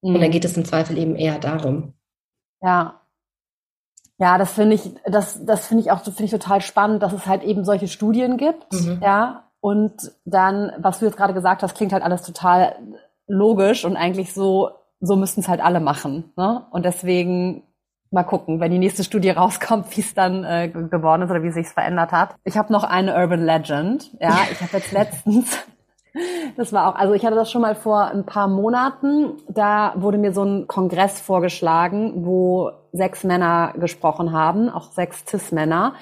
[0.01, 0.15] Mhm.
[0.15, 1.93] Und dann geht es im Zweifel eben eher darum.
[2.61, 3.01] Ja.
[4.19, 7.25] Ja, das finde ich, das, das finde ich auch, finde ich total spannend, dass es
[7.25, 8.99] halt eben solche Studien gibt, mhm.
[9.01, 9.45] ja.
[9.61, 12.75] Und dann, was du jetzt gerade gesagt hast, klingt halt alles total
[13.29, 16.33] logisch und eigentlich so, so müssten es halt alle machen.
[16.35, 16.65] Ne?
[16.71, 17.63] Und deswegen
[18.11, 21.51] mal gucken, wenn die nächste Studie rauskommt, wie es dann äh, geworden ist oder wie
[21.51, 22.35] sich verändert hat.
[22.43, 24.11] Ich habe noch eine Urban Legend.
[24.19, 25.57] Ja, ich habe jetzt letztens,
[26.57, 29.37] das war auch, also ich hatte das schon mal vor ein paar Monaten.
[29.47, 35.93] Da wurde mir so ein Kongress vorgeschlagen, wo sechs Männer gesprochen haben, auch sechs Cis-Männer.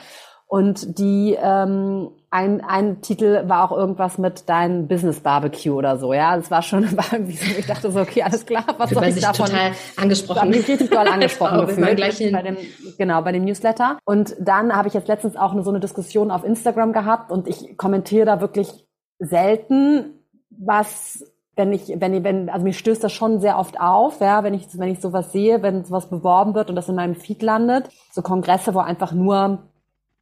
[0.47, 6.13] Und die ähm, ein, ein Titel war auch irgendwas mit dein Business Barbecue oder so,
[6.13, 6.35] ja.
[6.35, 9.19] Es war schon, war irgendwie so, ich dachte so, okay, alles klar, was soll ich
[9.19, 9.45] davon?
[9.45, 10.53] total angesprochen.
[10.53, 12.33] Ich richtig doll angesprochen gefühlt.
[12.33, 12.57] bei dem,
[12.97, 13.97] genau, bei dem Newsletter.
[14.03, 17.47] Und dann habe ich jetzt letztens auch eine, so eine Diskussion auf Instagram gehabt und
[17.47, 18.85] ich kommentiere da wirklich
[19.19, 21.23] selten, was
[21.55, 24.53] wenn ich, wenn ich, wenn, also mir stößt das schon sehr oft auf, ja, wenn
[24.53, 27.89] ich, wenn ich sowas sehe, wenn sowas beworben wird und das in meinem Feed landet,
[28.11, 29.63] so Kongresse, wo einfach nur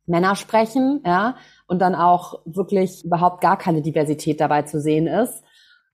[0.06, 1.36] Männer sprechen, ja,
[1.68, 5.44] und dann auch wirklich überhaupt gar keine Diversität dabei zu sehen ist.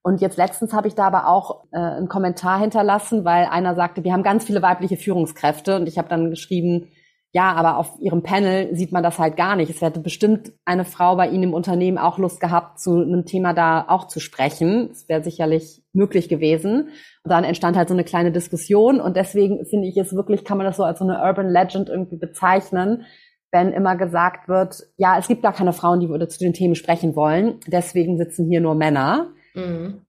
[0.04, 4.04] Und jetzt letztens habe ich da aber auch äh, einen Kommentar hinterlassen, weil einer sagte,
[4.04, 6.88] wir haben ganz viele weibliche Führungskräfte und ich habe dann geschrieben,
[7.34, 9.70] ja, aber auf ihrem Panel sieht man das halt gar nicht.
[9.70, 13.54] Es hätte bestimmt eine Frau bei Ihnen im Unternehmen auch Lust gehabt, zu einem Thema
[13.54, 14.90] da auch zu sprechen.
[14.90, 16.90] Das wäre sicherlich möglich gewesen.
[17.24, 20.58] Und dann entstand halt so eine kleine Diskussion und deswegen finde ich es wirklich, kann
[20.58, 23.06] man das so als so eine Urban Legend irgendwie bezeichnen,
[23.52, 27.16] wenn immer gesagt wird, ja, es gibt gar keine Frauen, die zu den Themen sprechen
[27.16, 29.28] wollen, deswegen sitzen hier nur Männer.
[29.54, 30.02] Mhm.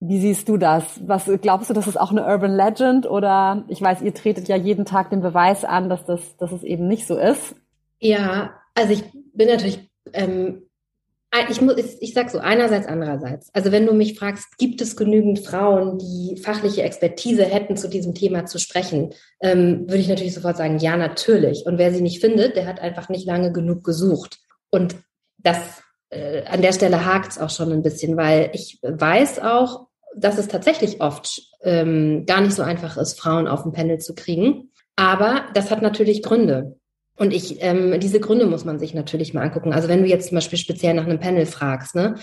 [0.00, 1.00] Wie siehst du das?
[1.06, 4.56] Was glaubst du, das ist auch eine Urban Legend oder ich weiß, ihr tretet ja
[4.56, 7.54] jeden Tag den Beweis an, dass das, dass es eben nicht so ist.
[8.00, 10.62] Ja, also ich bin natürlich ähm,
[11.48, 13.50] ich, muss, ich sag so, einerseits, andererseits.
[13.52, 18.14] Also wenn du mich fragst, gibt es genügend Frauen, die fachliche Expertise hätten, zu diesem
[18.14, 21.66] Thema zu sprechen, ähm, würde ich natürlich sofort sagen, ja, natürlich.
[21.66, 24.38] Und wer sie nicht findet, der hat einfach nicht lange genug gesucht.
[24.70, 24.96] Und
[25.38, 25.58] das
[26.10, 30.38] äh, an der Stelle hakt es auch schon ein bisschen, weil ich weiß auch, dass
[30.38, 34.70] es tatsächlich oft ähm, gar nicht so einfach ist, Frauen auf dem Panel zu kriegen.
[34.96, 36.76] Aber das hat natürlich Gründe.
[37.16, 39.72] Und ich, ähm, diese Gründe muss man sich natürlich mal angucken.
[39.72, 42.16] Also wenn du jetzt zum Beispiel speziell nach einem Panel fragst, ne,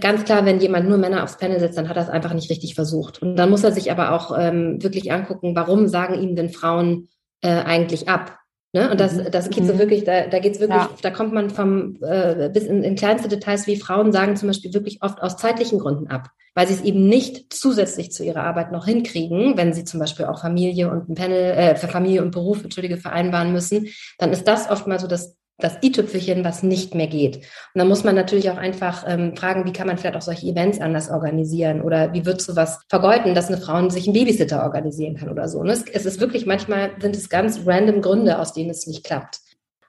[0.00, 2.50] ganz klar, wenn jemand nur Männer aufs Panel setzt, dann hat er es einfach nicht
[2.50, 3.22] richtig versucht.
[3.22, 7.08] Und dann muss er sich aber auch ähm, wirklich angucken, warum sagen ihm denn Frauen
[7.40, 8.39] äh, eigentlich ab?
[8.72, 8.90] Ne?
[8.90, 9.30] Und das, mhm.
[9.30, 10.90] das geht so wirklich, da, da geht's wirklich, ja.
[11.02, 14.72] da kommt man vom äh, bis in, in kleinste Details, wie Frauen sagen zum Beispiel
[14.72, 18.70] wirklich oft aus zeitlichen Gründen ab, weil sie es eben nicht zusätzlich zu ihrer Arbeit
[18.70, 22.62] noch hinkriegen, wenn sie zum Beispiel auch Familie und ein Panel, äh, Familie und Beruf,
[22.62, 27.06] entschuldige, vereinbaren müssen, dann ist das oft mal so das das i-Tüpfelchen, was nicht mehr
[27.06, 27.36] geht.
[27.36, 27.44] Und
[27.74, 30.80] dann muss man natürlich auch einfach ähm, fragen, wie kann man vielleicht auch solche Events
[30.80, 35.28] anders organisieren oder wie wird sowas vergeuden, dass eine Frau sich einen Babysitter organisieren kann
[35.28, 35.62] oder so.
[35.62, 35.72] Ne?
[35.72, 39.40] Es, es ist wirklich, manchmal sind es ganz random Gründe, aus denen es nicht klappt.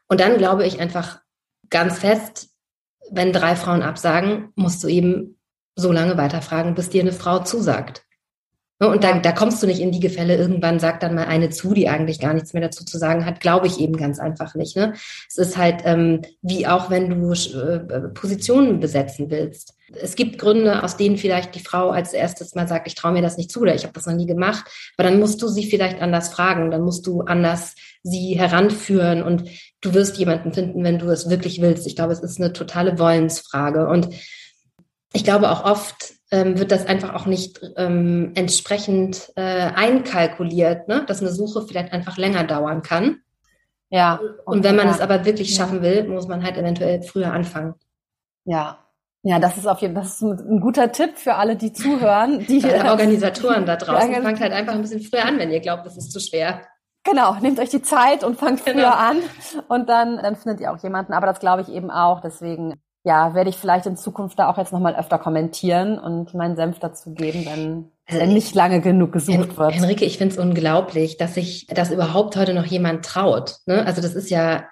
[0.08, 1.22] Und dann glaube ich einfach
[1.70, 2.50] ganz fest,
[3.10, 5.38] wenn drei Frauen absagen, musst du eben
[5.76, 8.04] so lange weiterfragen, bis dir eine Frau zusagt.
[8.88, 10.36] Und da, da kommst du nicht in die Gefälle.
[10.36, 13.39] Irgendwann sagt dann mal eine zu, die eigentlich gar nichts mehr dazu zu sagen hat.
[13.39, 14.76] Glaube ich eben ganz einfach nicht.
[14.76, 14.94] Ne?
[15.30, 19.76] Es ist halt ähm, wie auch, wenn du äh, Positionen besetzen willst.
[19.94, 23.22] Es gibt Gründe, aus denen vielleicht die Frau als erstes mal sagt, ich traue mir
[23.22, 24.65] das nicht zu oder ich habe das noch nie gemacht.
[24.98, 26.72] Aber dann musst du sie vielleicht anders fragen.
[26.72, 29.44] Dann musst du anders sie heranführen und
[29.82, 31.86] du wirst jemanden finden, wenn du es wirklich willst.
[31.86, 33.88] Ich glaube, es ist eine totale Wollensfrage.
[33.88, 34.10] Und
[35.13, 41.04] ich glaube auch oft, ähm, wird das einfach auch nicht ähm, entsprechend äh, einkalkuliert, ne?
[41.06, 43.22] dass eine Suche vielleicht einfach länger dauern kann.
[43.89, 44.20] Ja.
[44.46, 44.94] Und wenn man ja.
[44.94, 47.76] es aber wirklich schaffen will, muss man halt eventuell früher anfangen.
[48.46, 48.80] Ja.
[49.24, 52.39] Ja, das ist auf jeden Fall ein guter Tipp für alle, die zuhören.
[52.48, 54.24] Die für Organisatoren da draußen.
[54.24, 56.62] Fangt halt einfach ein bisschen früher an, wenn ihr glaubt, das ist zu schwer.
[57.04, 58.80] Genau, nehmt euch die Zeit und fangt genau.
[58.80, 59.17] früher an
[59.67, 61.13] und dann, dann findet ihr auch jemanden.
[61.13, 62.22] Aber das glaube ich eben auch.
[62.22, 66.56] Deswegen ja, werde ich vielleicht in Zukunft da auch jetzt nochmal öfter kommentieren und meinen
[66.56, 69.74] Senf dazu geben, wenn, also wenn nicht lange genug gesucht wird.
[69.74, 73.58] Henrike, ich finde es unglaublich, dass sich das überhaupt heute noch jemand traut.
[73.66, 73.86] Ne?
[73.86, 74.66] Also das ist ja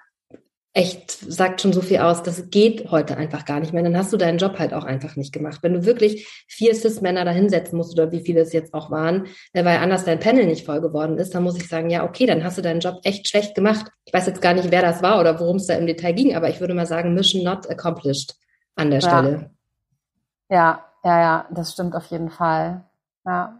[0.72, 3.82] echt, sagt schon so viel aus, das geht heute einfach gar nicht mehr.
[3.82, 5.58] Dann hast du deinen Job halt auch einfach nicht gemacht.
[5.62, 9.26] Wenn du wirklich vier Cis-Männer da hinsetzen musst oder wie viele es jetzt auch waren,
[9.52, 12.24] äh, weil anders dein Panel nicht voll geworden ist, dann muss ich sagen, ja, okay,
[12.26, 13.90] dann hast du deinen Job echt schlecht gemacht.
[14.04, 16.36] Ich weiß jetzt gar nicht, wer das war oder worum es da im Detail ging,
[16.36, 18.36] aber ich würde mal sagen, Mission not accomplished
[18.76, 19.08] an der ja.
[19.08, 19.50] Stelle.
[20.50, 22.84] Ja, ja, ja, das stimmt auf jeden Fall.
[23.24, 23.59] Ja.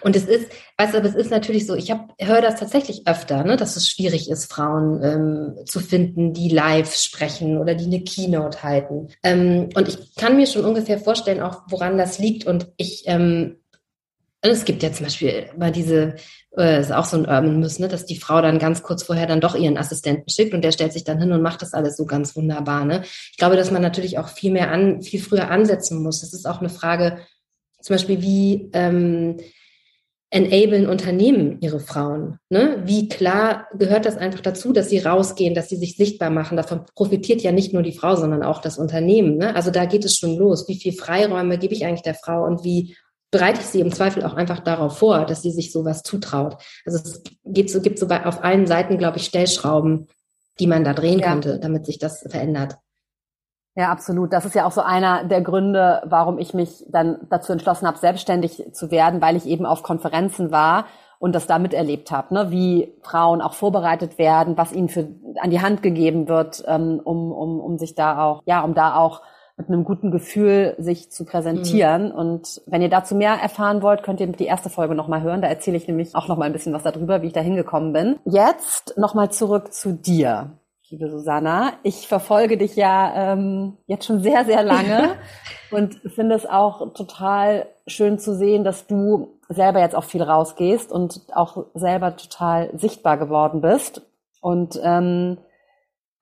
[0.00, 3.42] Und es ist, weißt du, aber es ist natürlich so, ich höre das tatsächlich öfter,
[3.44, 8.02] ne, dass es schwierig ist, Frauen ähm, zu finden, die live sprechen oder die eine
[8.02, 9.08] Keynote halten.
[9.22, 12.46] Ähm, und ich kann mir schon ungefähr vorstellen, auch woran das liegt.
[12.46, 13.56] Und ich, ähm,
[14.40, 16.16] es gibt ja zum Beispiel mal diese,
[16.56, 19.26] äh, ist auch so ein Urban Myth, ne, dass die Frau dann ganz kurz vorher
[19.26, 21.96] dann doch ihren Assistenten schickt und der stellt sich dann hin und macht das alles
[21.96, 22.84] so ganz wunderbar.
[22.84, 23.02] Ne?
[23.32, 26.20] Ich glaube, dass man natürlich auch viel mehr an, viel früher ansetzen muss.
[26.20, 27.18] Das ist auch eine Frage,
[27.80, 29.36] zum Beispiel, wie ähm,
[30.34, 32.38] enablen Unternehmen ihre Frauen?
[32.50, 32.82] Ne?
[32.84, 36.56] Wie klar gehört das einfach dazu, dass sie rausgehen, dass sie sich sichtbar machen?
[36.56, 39.36] Davon profitiert ja nicht nur die Frau, sondern auch das Unternehmen.
[39.36, 39.54] Ne?
[39.54, 40.68] Also da geht es schon los.
[40.68, 42.96] Wie viel Freiräume gebe ich eigentlich der Frau und wie
[43.30, 46.56] bereite ich sie im Zweifel auch einfach darauf vor, dass sie sich sowas zutraut?
[46.84, 50.08] Also es geht so, gibt so bei, auf allen Seiten, glaube ich, Stellschrauben,
[50.58, 51.30] die man da drehen ja.
[51.30, 52.74] könnte, damit sich das verändert.
[53.76, 54.32] Ja, absolut.
[54.32, 57.98] Das ist ja auch so einer der Gründe, warum ich mich dann dazu entschlossen habe,
[57.98, 60.86] selbstständig zu werden, weil ich eben auf Konferenzen war
[61.18, 62.50] und das da miterlebt habe, ne?
[62.50, 65.08] wie Frauen auch vorbereitet werden, was ihnen für
[65.40, 68.94] an die Hand gegeben wird, ähm, um, um, um sich da auch, ja, um da
[68.96, 69.22] auch
[69.56, 72.06] mit einem guten Gefühl sich zu präsentieren.
[72.08, 72.14] Mhm.
[72.14, 75.42] Und wenn ihr dazu mehr erfahren wollt, könnt ihr die erste Folge nochmal hören.
[75.42, 78.16] Da erzähle ich nämlich auch nochmal ein bisschen was darüber, wie ich da hingekommen bin.
[78.24, 80.58] Jetzt nochmal zurück zu dir
[80.90, 81.72] liebe Susanna.
[81.82, 85.16] Ich verfolge dich ja ähm, jetzt schon sehr, sehr lange
[85.70, 90.92] und finde es auch total schön zu sehen, dass du selber jetzt auch viel rausgehst
[90.92, 94.02] und auch selber total sichtbar geworden bist.
[94.40, 95.38] Und ähm,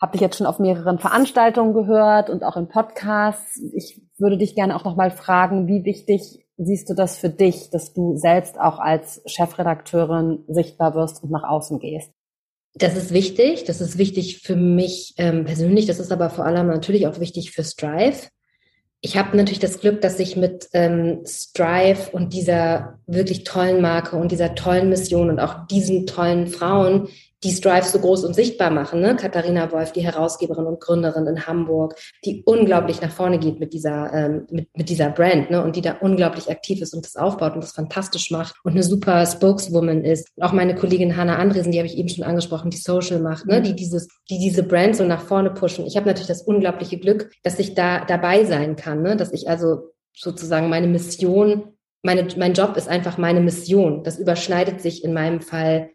[0.00, 3.60] habe dich jetzt schon auf mehreren Veranstaltungen gehört und auch in Podcasts.
[3.74, 7.92] Ich würde dich gerne auch nochmal fragen, wie wichtig siehst du das für dich, dass
[7.92, 12.12] du selbst auch als Chefredakteurin sichtbar wirst und nach außen gehst?
[12.74, 13.64] Das ist wichtig.
[13.64, 15.86] Das ist wichtig für mich ähm, persönlich.
[15.86, 18.28] Das ist aber vor allem natürlich auch wichtig für Strive.
[19.04, 24.16] Ich habe natürlich das Glück, dass ich mit ähm, Strive und dieser wirklich tollen Marke
[24.16, 27.08] und dieser tollen Mission und auch diesen tollen Frauen
[27.44, 29.00] die Strive so groß und sichtbar machen.
[29.00, 29.16] Ne?
[29.16, 34.12] Katharina Wolf, die Herausgeberin und Gründerin in Hamburg, die unglaublich nach vorne geht mit dieser,
[34.12, 35.62] ähm, mit, mit dieser Brand ne?
[35.62, 38.82] und die da unglaublich aktiv ist und das aufbaut und das fantastisch macht und eine
[38.82, 40.28] super Spokeswoman ist.
[40.40, 43.60] Auch meine Kollegin Hanna Andresen, die habe ich eben schon angesprochen, die Social macht, ne?
[43.62, 45.86] die, dieses, die diese Brand so nach vorne pushen.
[45.86, 49.16] Ich habe natürlich das unglaubliche Glück, dass ich da dabei sein kann, ne?
[49.16, 51.72] dass ich also sozusagen meine Mission
[52.04, 54.02] meine, mein Job ist einfach meine Mission.
[54.02, 55.90] Das überschneidet sich in meinem Fall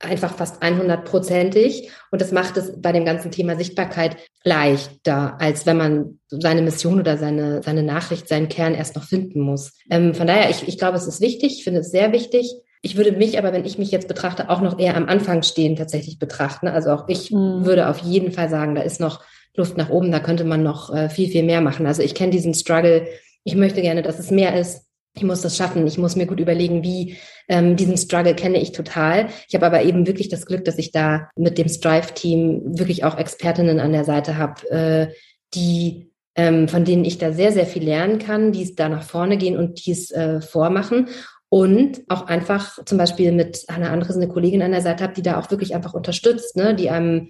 [0.00, 1.88] einfach fast 100-prozentig.
[2.10, 6.98] Und das macht es bei dem ganzen Thema Sichtbarkeit leichter, als wenn man seine Mission
[6.98, 9.72] oder seine, seine Nachricht, seinen Kern erst noch finden muss.
[9.90, 12.52] Ähm, von daher, ich, ich glaube, es ist wichtig, ich finde es sehr wichtig.
[12.82, 15.76] Ich würde mich aber, wenn ich mich jetzt betrachte, auch noch eher am Anfang stehen
[15.76, 16.66] tatsächlich betrachten.
[16.66, 17.66] Also auch ich mhm.
[17.66, 19.20] würde auf jeden Fall sagen, da ist noch
[19.54, 21.86] Luft nach oben, da könnte man noch äh, viel, viel mehr machen.
[21.86, 23.06] Also ich kenne diesen Struggle.
[23.44, 26.40] Ich möchte gerne, dass es mehr ist ich muss das schaffen, ich muss mir gut
[26.40, 27.16] überlegen, wie
[27.48, 29.28] ähm, diesen Struggle kenne ich total.
[29.48, 33.18] Ich habe aber eben wirklich das Glück, dass ich da mit dem Strive-Team wirklich auch
[33.18, 35.14] Expertinnen an der Seite habe, äh,
[35.54, 39.02] die ähm, von denen ich da sehr, sehr viel lernen kann, die es da nach
[39.02, 41.08] vorne gehen und die es äh, vormachen.
[41.48, 45.22] Und auch einfach zum Beispiel mit einer anderen eine Kollegin an der Seite habe, die
[45.22, 47.28] da auch wirklich einfach unterstützt, ne, die einem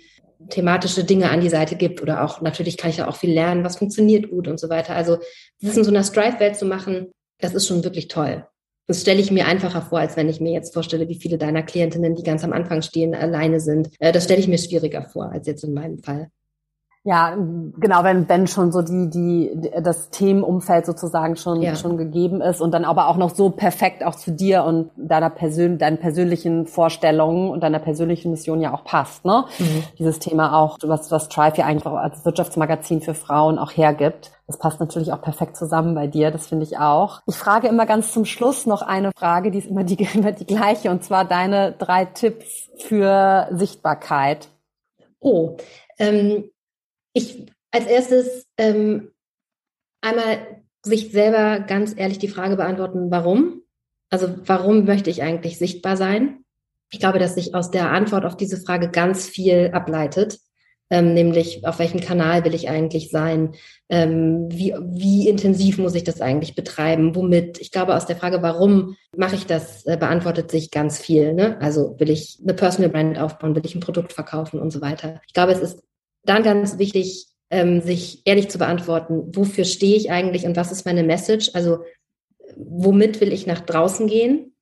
[0.51, 3.65] thematische Dinge an die Seite gibt oder auch natürlich kann ich da auch viel lernen,
[3.65, 4.95] was funktioniert gut und so weiter.
[4.95, 5.19] Also
[5.61, 8.47] das in so einer Strive-Welt zu machen, das ist schon wirklich toll.
[8.87, 11.63] Das stelle ich mir einfacher vor, als wenn ich mir jetzt vorstelle, wie viele deiner
[11.63, 13.91] Klientinnen, die ganz am Anfang stehen, alleine sind.
[14.01, 16.31] Äh, das stelle ich mir schwieriger vor, als jetzt in meinem Fall.
[17.03, 17.35] Ja,
[17.79, 21.75] genau, wenn, wenn schon so die, die, das Themenumfeld sozusagen schon, ja.
[21.75, 25.31] schon gegeben ist und dann aber auch noch so perfekt auch zu dir und deiner
[25.31, 29.47] Persön deinen persönlichen Vorstellungen und deiner persönlichen Mission ja auch passt, ne?
[29.59, 29.85] Mhm.
[29.99, 34.31] Dieses Thema auch, was, was Tribe ja eigentlich auch als Wirtschaftsmagazin für Frauen auch hergibt.
[34.51, 37.23] Das passt natürlich auch perfekt zusammen bei dir, das finde ich auch.
[37.29, 40.45] Ich frage immer ganz zum Schluss noch eine Frage, die ist immer die, immer die
[40.45, 44.49] gleiche, und zwar deine drei Tipps für Sichtbarkeit.
[45.21, 45.57] Oh,
[46.01, 46.51] ähm,
[47.13, 49.13] ich als erstes ähm,
[50.01, 53.63] einmal sich selber ganz ehrlich die Frage beantworten, warum?
[54.11, 56.45] Also warum möchte ich eigentlich sichtbar sein?
[56.91, 60.41] Ich glaube, dass sich aus der Antwort auf diese Frage ganz viel ableitet,
[60.91, 63.55] ähm, nämlich auf welchem Kanal will ich eigentlich sein?
[63.89, 67.15] Ähm, wie, wie intensiv muss ich das eigentlich betreiben?
[67.15, 67.61] Womit?
[67.61, 71.33] Ich glaube, aus der Frage, warum mache ich das, äh, beantwortet sich ganz viel.
[71.33, 71.61] Ne?
[71.61, 75.21] Also will ich eine Personal Brand aufbauen, will ich ein Produkt verkaufen und so weiter.
[75.27, 75.83] Ich glaube, es ist
[76.25, 80.87] dann ganz wichtig, ähm, sich ehrlich zu beantworten, wofür stehe ich eigentlich und was ist
[80.87, 81.51] meine Message?
[81.55, 81.85] Also
[82.57, 84.55] womit will ich nach draußen gehen?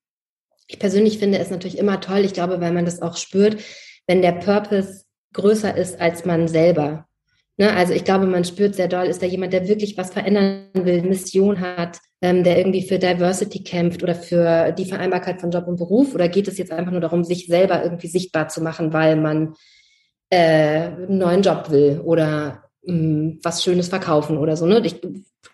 [0.67, 3.59] Ich persönlich finde es natürlich immer toll, ich glaube, weil man das auch spürt,
[4.07, 7.07] wenn der Purpose größer ist als man selber.
[7.59, 7.73] Ne?
[7.75, 11.03] Also ich glaube, man spürt sehr doll, ist da jemand, der wirklich was verändern will,
[11.03, 15.77] Mission hat, ähm, der irgendwie für Diversity kämpft oder für die Vereinbarkeit von Job und
[15.77, 16.15] Beruf?
[16.15, 19.55] Oder geht es jetzt einfach nur darum, sich selber irgendwie sichtbar zu machen, weil man
[20.31, 24.67] äh, einen neuen Job will oder mh, hm, was Schönes verkaufen oder so.
[24.67, 24.81] Ne?
[24.85, 25.01] Ich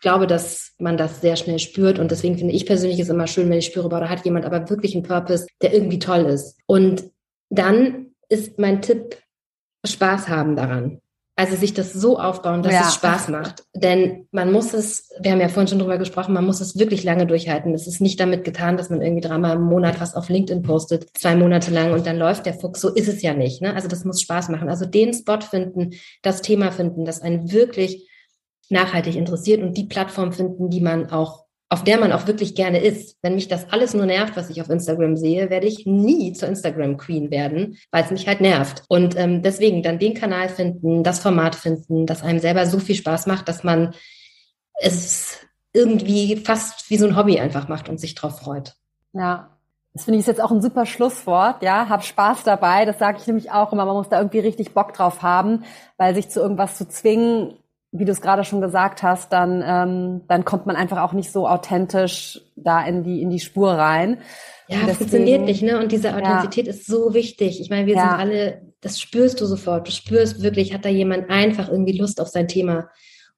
[0.00, 3.48] glaube, dass man das sehr schnell spürt und deswegen finde ich persönlich es immer schön,
[3.48, 6.58] wenn ich spüre, boah, da hat jemand aber wirklich einen Purpose, der irgendwie toll ist.
[6.66, 7.04] Und
[7.48, 9.16] dann ist mein Tipp,
[9.84, 11.00] Spaß haben daran.
[11.36, 12.82] Also sich das so aufbauen, dass ja.
[12.86, 13.64] es Spaß macht.
[13.74, 17.02] Denn man muss es, wir haben ja vorhin schon drüber gesprochen, man muss es wirklich
[17.02, 17.74] lange durchhalten.
[17.74, 21.08] Es ist nicht damit getan, dass man irgendwie dreimal im Monat was auf LinkedIn postet,
[21.18, 22.80] zwei Monate lang und dann läuft der Fuchs.
[22.80, 23.62] So ist es ja nicht.
[23.62, 23.74] Ne?
[23.74, 24.68] Also das muss Spaß machen.
[24.68, 28.08] Also den Spot finden, das Thema finden, das einen wirklich
[28.68, 31.43] nachhaltig interessiert und die Plattform finden, die man auch
[31.74, 33.16] auf der man auch wirklich gerne ist.
[33.20, 36.48] Wenn mich das alles nur nervt, was ich auf Instagram sehe, werde ich nie zur
[36.48, 38.84] Instagram Queen werden, weil es mich halt nervt.
[38.86, 42.94] Und ähm, deswegen dann den Kanal finden, das Format finden, das einem selber so viel
[42.94, 43.92] Spaß macht, dass man
[44.80, 45.40] es
[45.72, 48.74] irgendwie fast wie so ein Hobby einfach macht und sich drauf freut.
[49.12, 49.50] Ja,
[49.94, 51.88] das finde ich jetzt auch ein super Schlusswort, ja.
[51.88, 52.84] Hab Spaß dabei.
[52.84, 53.84] Das sage ich nämlich auch immer.
[53.84, 55.64] Man muss da irgendwie richtig Bock drauf haben,
[55.96, 57.54] weil sich zu irgendwas zu zwingen,
[57.96, 61.30] wie du es gerade schon gesagt hast, dann, ähm, dann kommt man einfach auch nicht
[61.30, 64.18] so authentisch da in die, in die Spur rein.
[64.66, 65.78] Ja, Deswegen, funktioniert nicht, ne?
[65.78, 66.72] Und diese Authentizität ja.
[66.72, 67.60] ist so wichtig.
[67.60, 68.00] Ich meine, wir ja.
[68.00, 69.86] sind alle, das spürst du sofort.
[69.86, 72.88] Du spürst wirklich, hat da jemand einfach irgendwie Lust auf sein Thema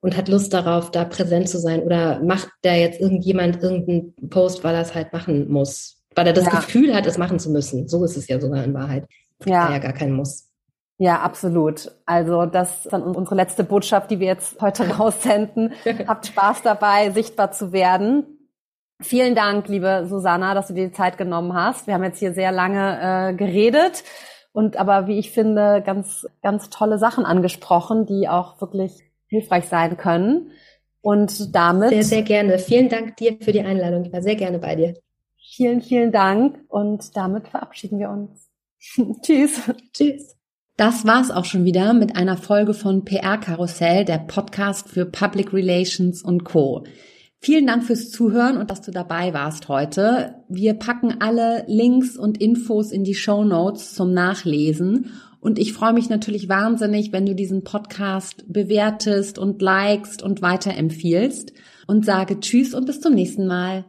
[0.01, 1.83] und hat Lust darauf, da präsent zu sein?
[1.83, 6.03] Oder macht da jetzt irgendjemand irgendeinen Post, weil er es halt machen muss?
[6.15, 6.53] Weil er das ja.
[6.53, 7.89] Gefühl hat, es machen zu müssen.
[7.89, 9.05] So ist es ja sogar in Wahrheit.
[9.45, 9.71] Ja.
[9.71, 10.49] ja gar keinen Muss.
[10.99, 11.93] Ja, absolut.
[12.07, 15.75] Also das ist dann unsere letzte Botschaft, die wir jetzt heute raussenden.
[16.07, 18.25] Habt Spaß dabei, sichtbar zu werden.
[19.01, 21.87] Vielen Dank, liebe Susanna, dass du dir die Zeit genommen hast.
[21.87, 24.05] Wir haben jetzt hier sehr lange äh, geredet
[24.57, 29.99] und aber, wie ich finde, ganz, ganz tolle Sachen angesprochen, die auch wirklich hilfreich sein
[29.99, 30.51] können.
[31.03, 31.91] Und damit.
[31.91, 32.59] Sehr, sehr gerne.
[32.59, 34.07] Vielen Dank dir für die Einladung.
[34.07, 34.95] Ich war sehr gerne bei dir.
[35.37, 36.59] Vielen, vielen Dank.
[36.69, 38.49] Und damit verabschieden wir uns.
[39.23, 39.61] Tschüss.
[39.93, 40.36] Tschüss.
[40.77, 45.55] Das war's auch schon wieder mit einer Folge von PR Karussell, der Podcast für Public
[45.55, 46.85] Relations und Co.
[47.39, 50.35] Vielen Dank fürs Zuhören und dass du dabei warst heute.
[50.51, 55.13] Wir packen alle Links und Infos in die Show Notes zum Nachlesen.
[55.41, 61.55] Und ich freue mich natürlich wahnsinnig, wenn du diesen Podcast bewertest und likest und weiterempfiehlst
[61.87, 63.87] und sage Tschüss und bis zum nächsten Mal.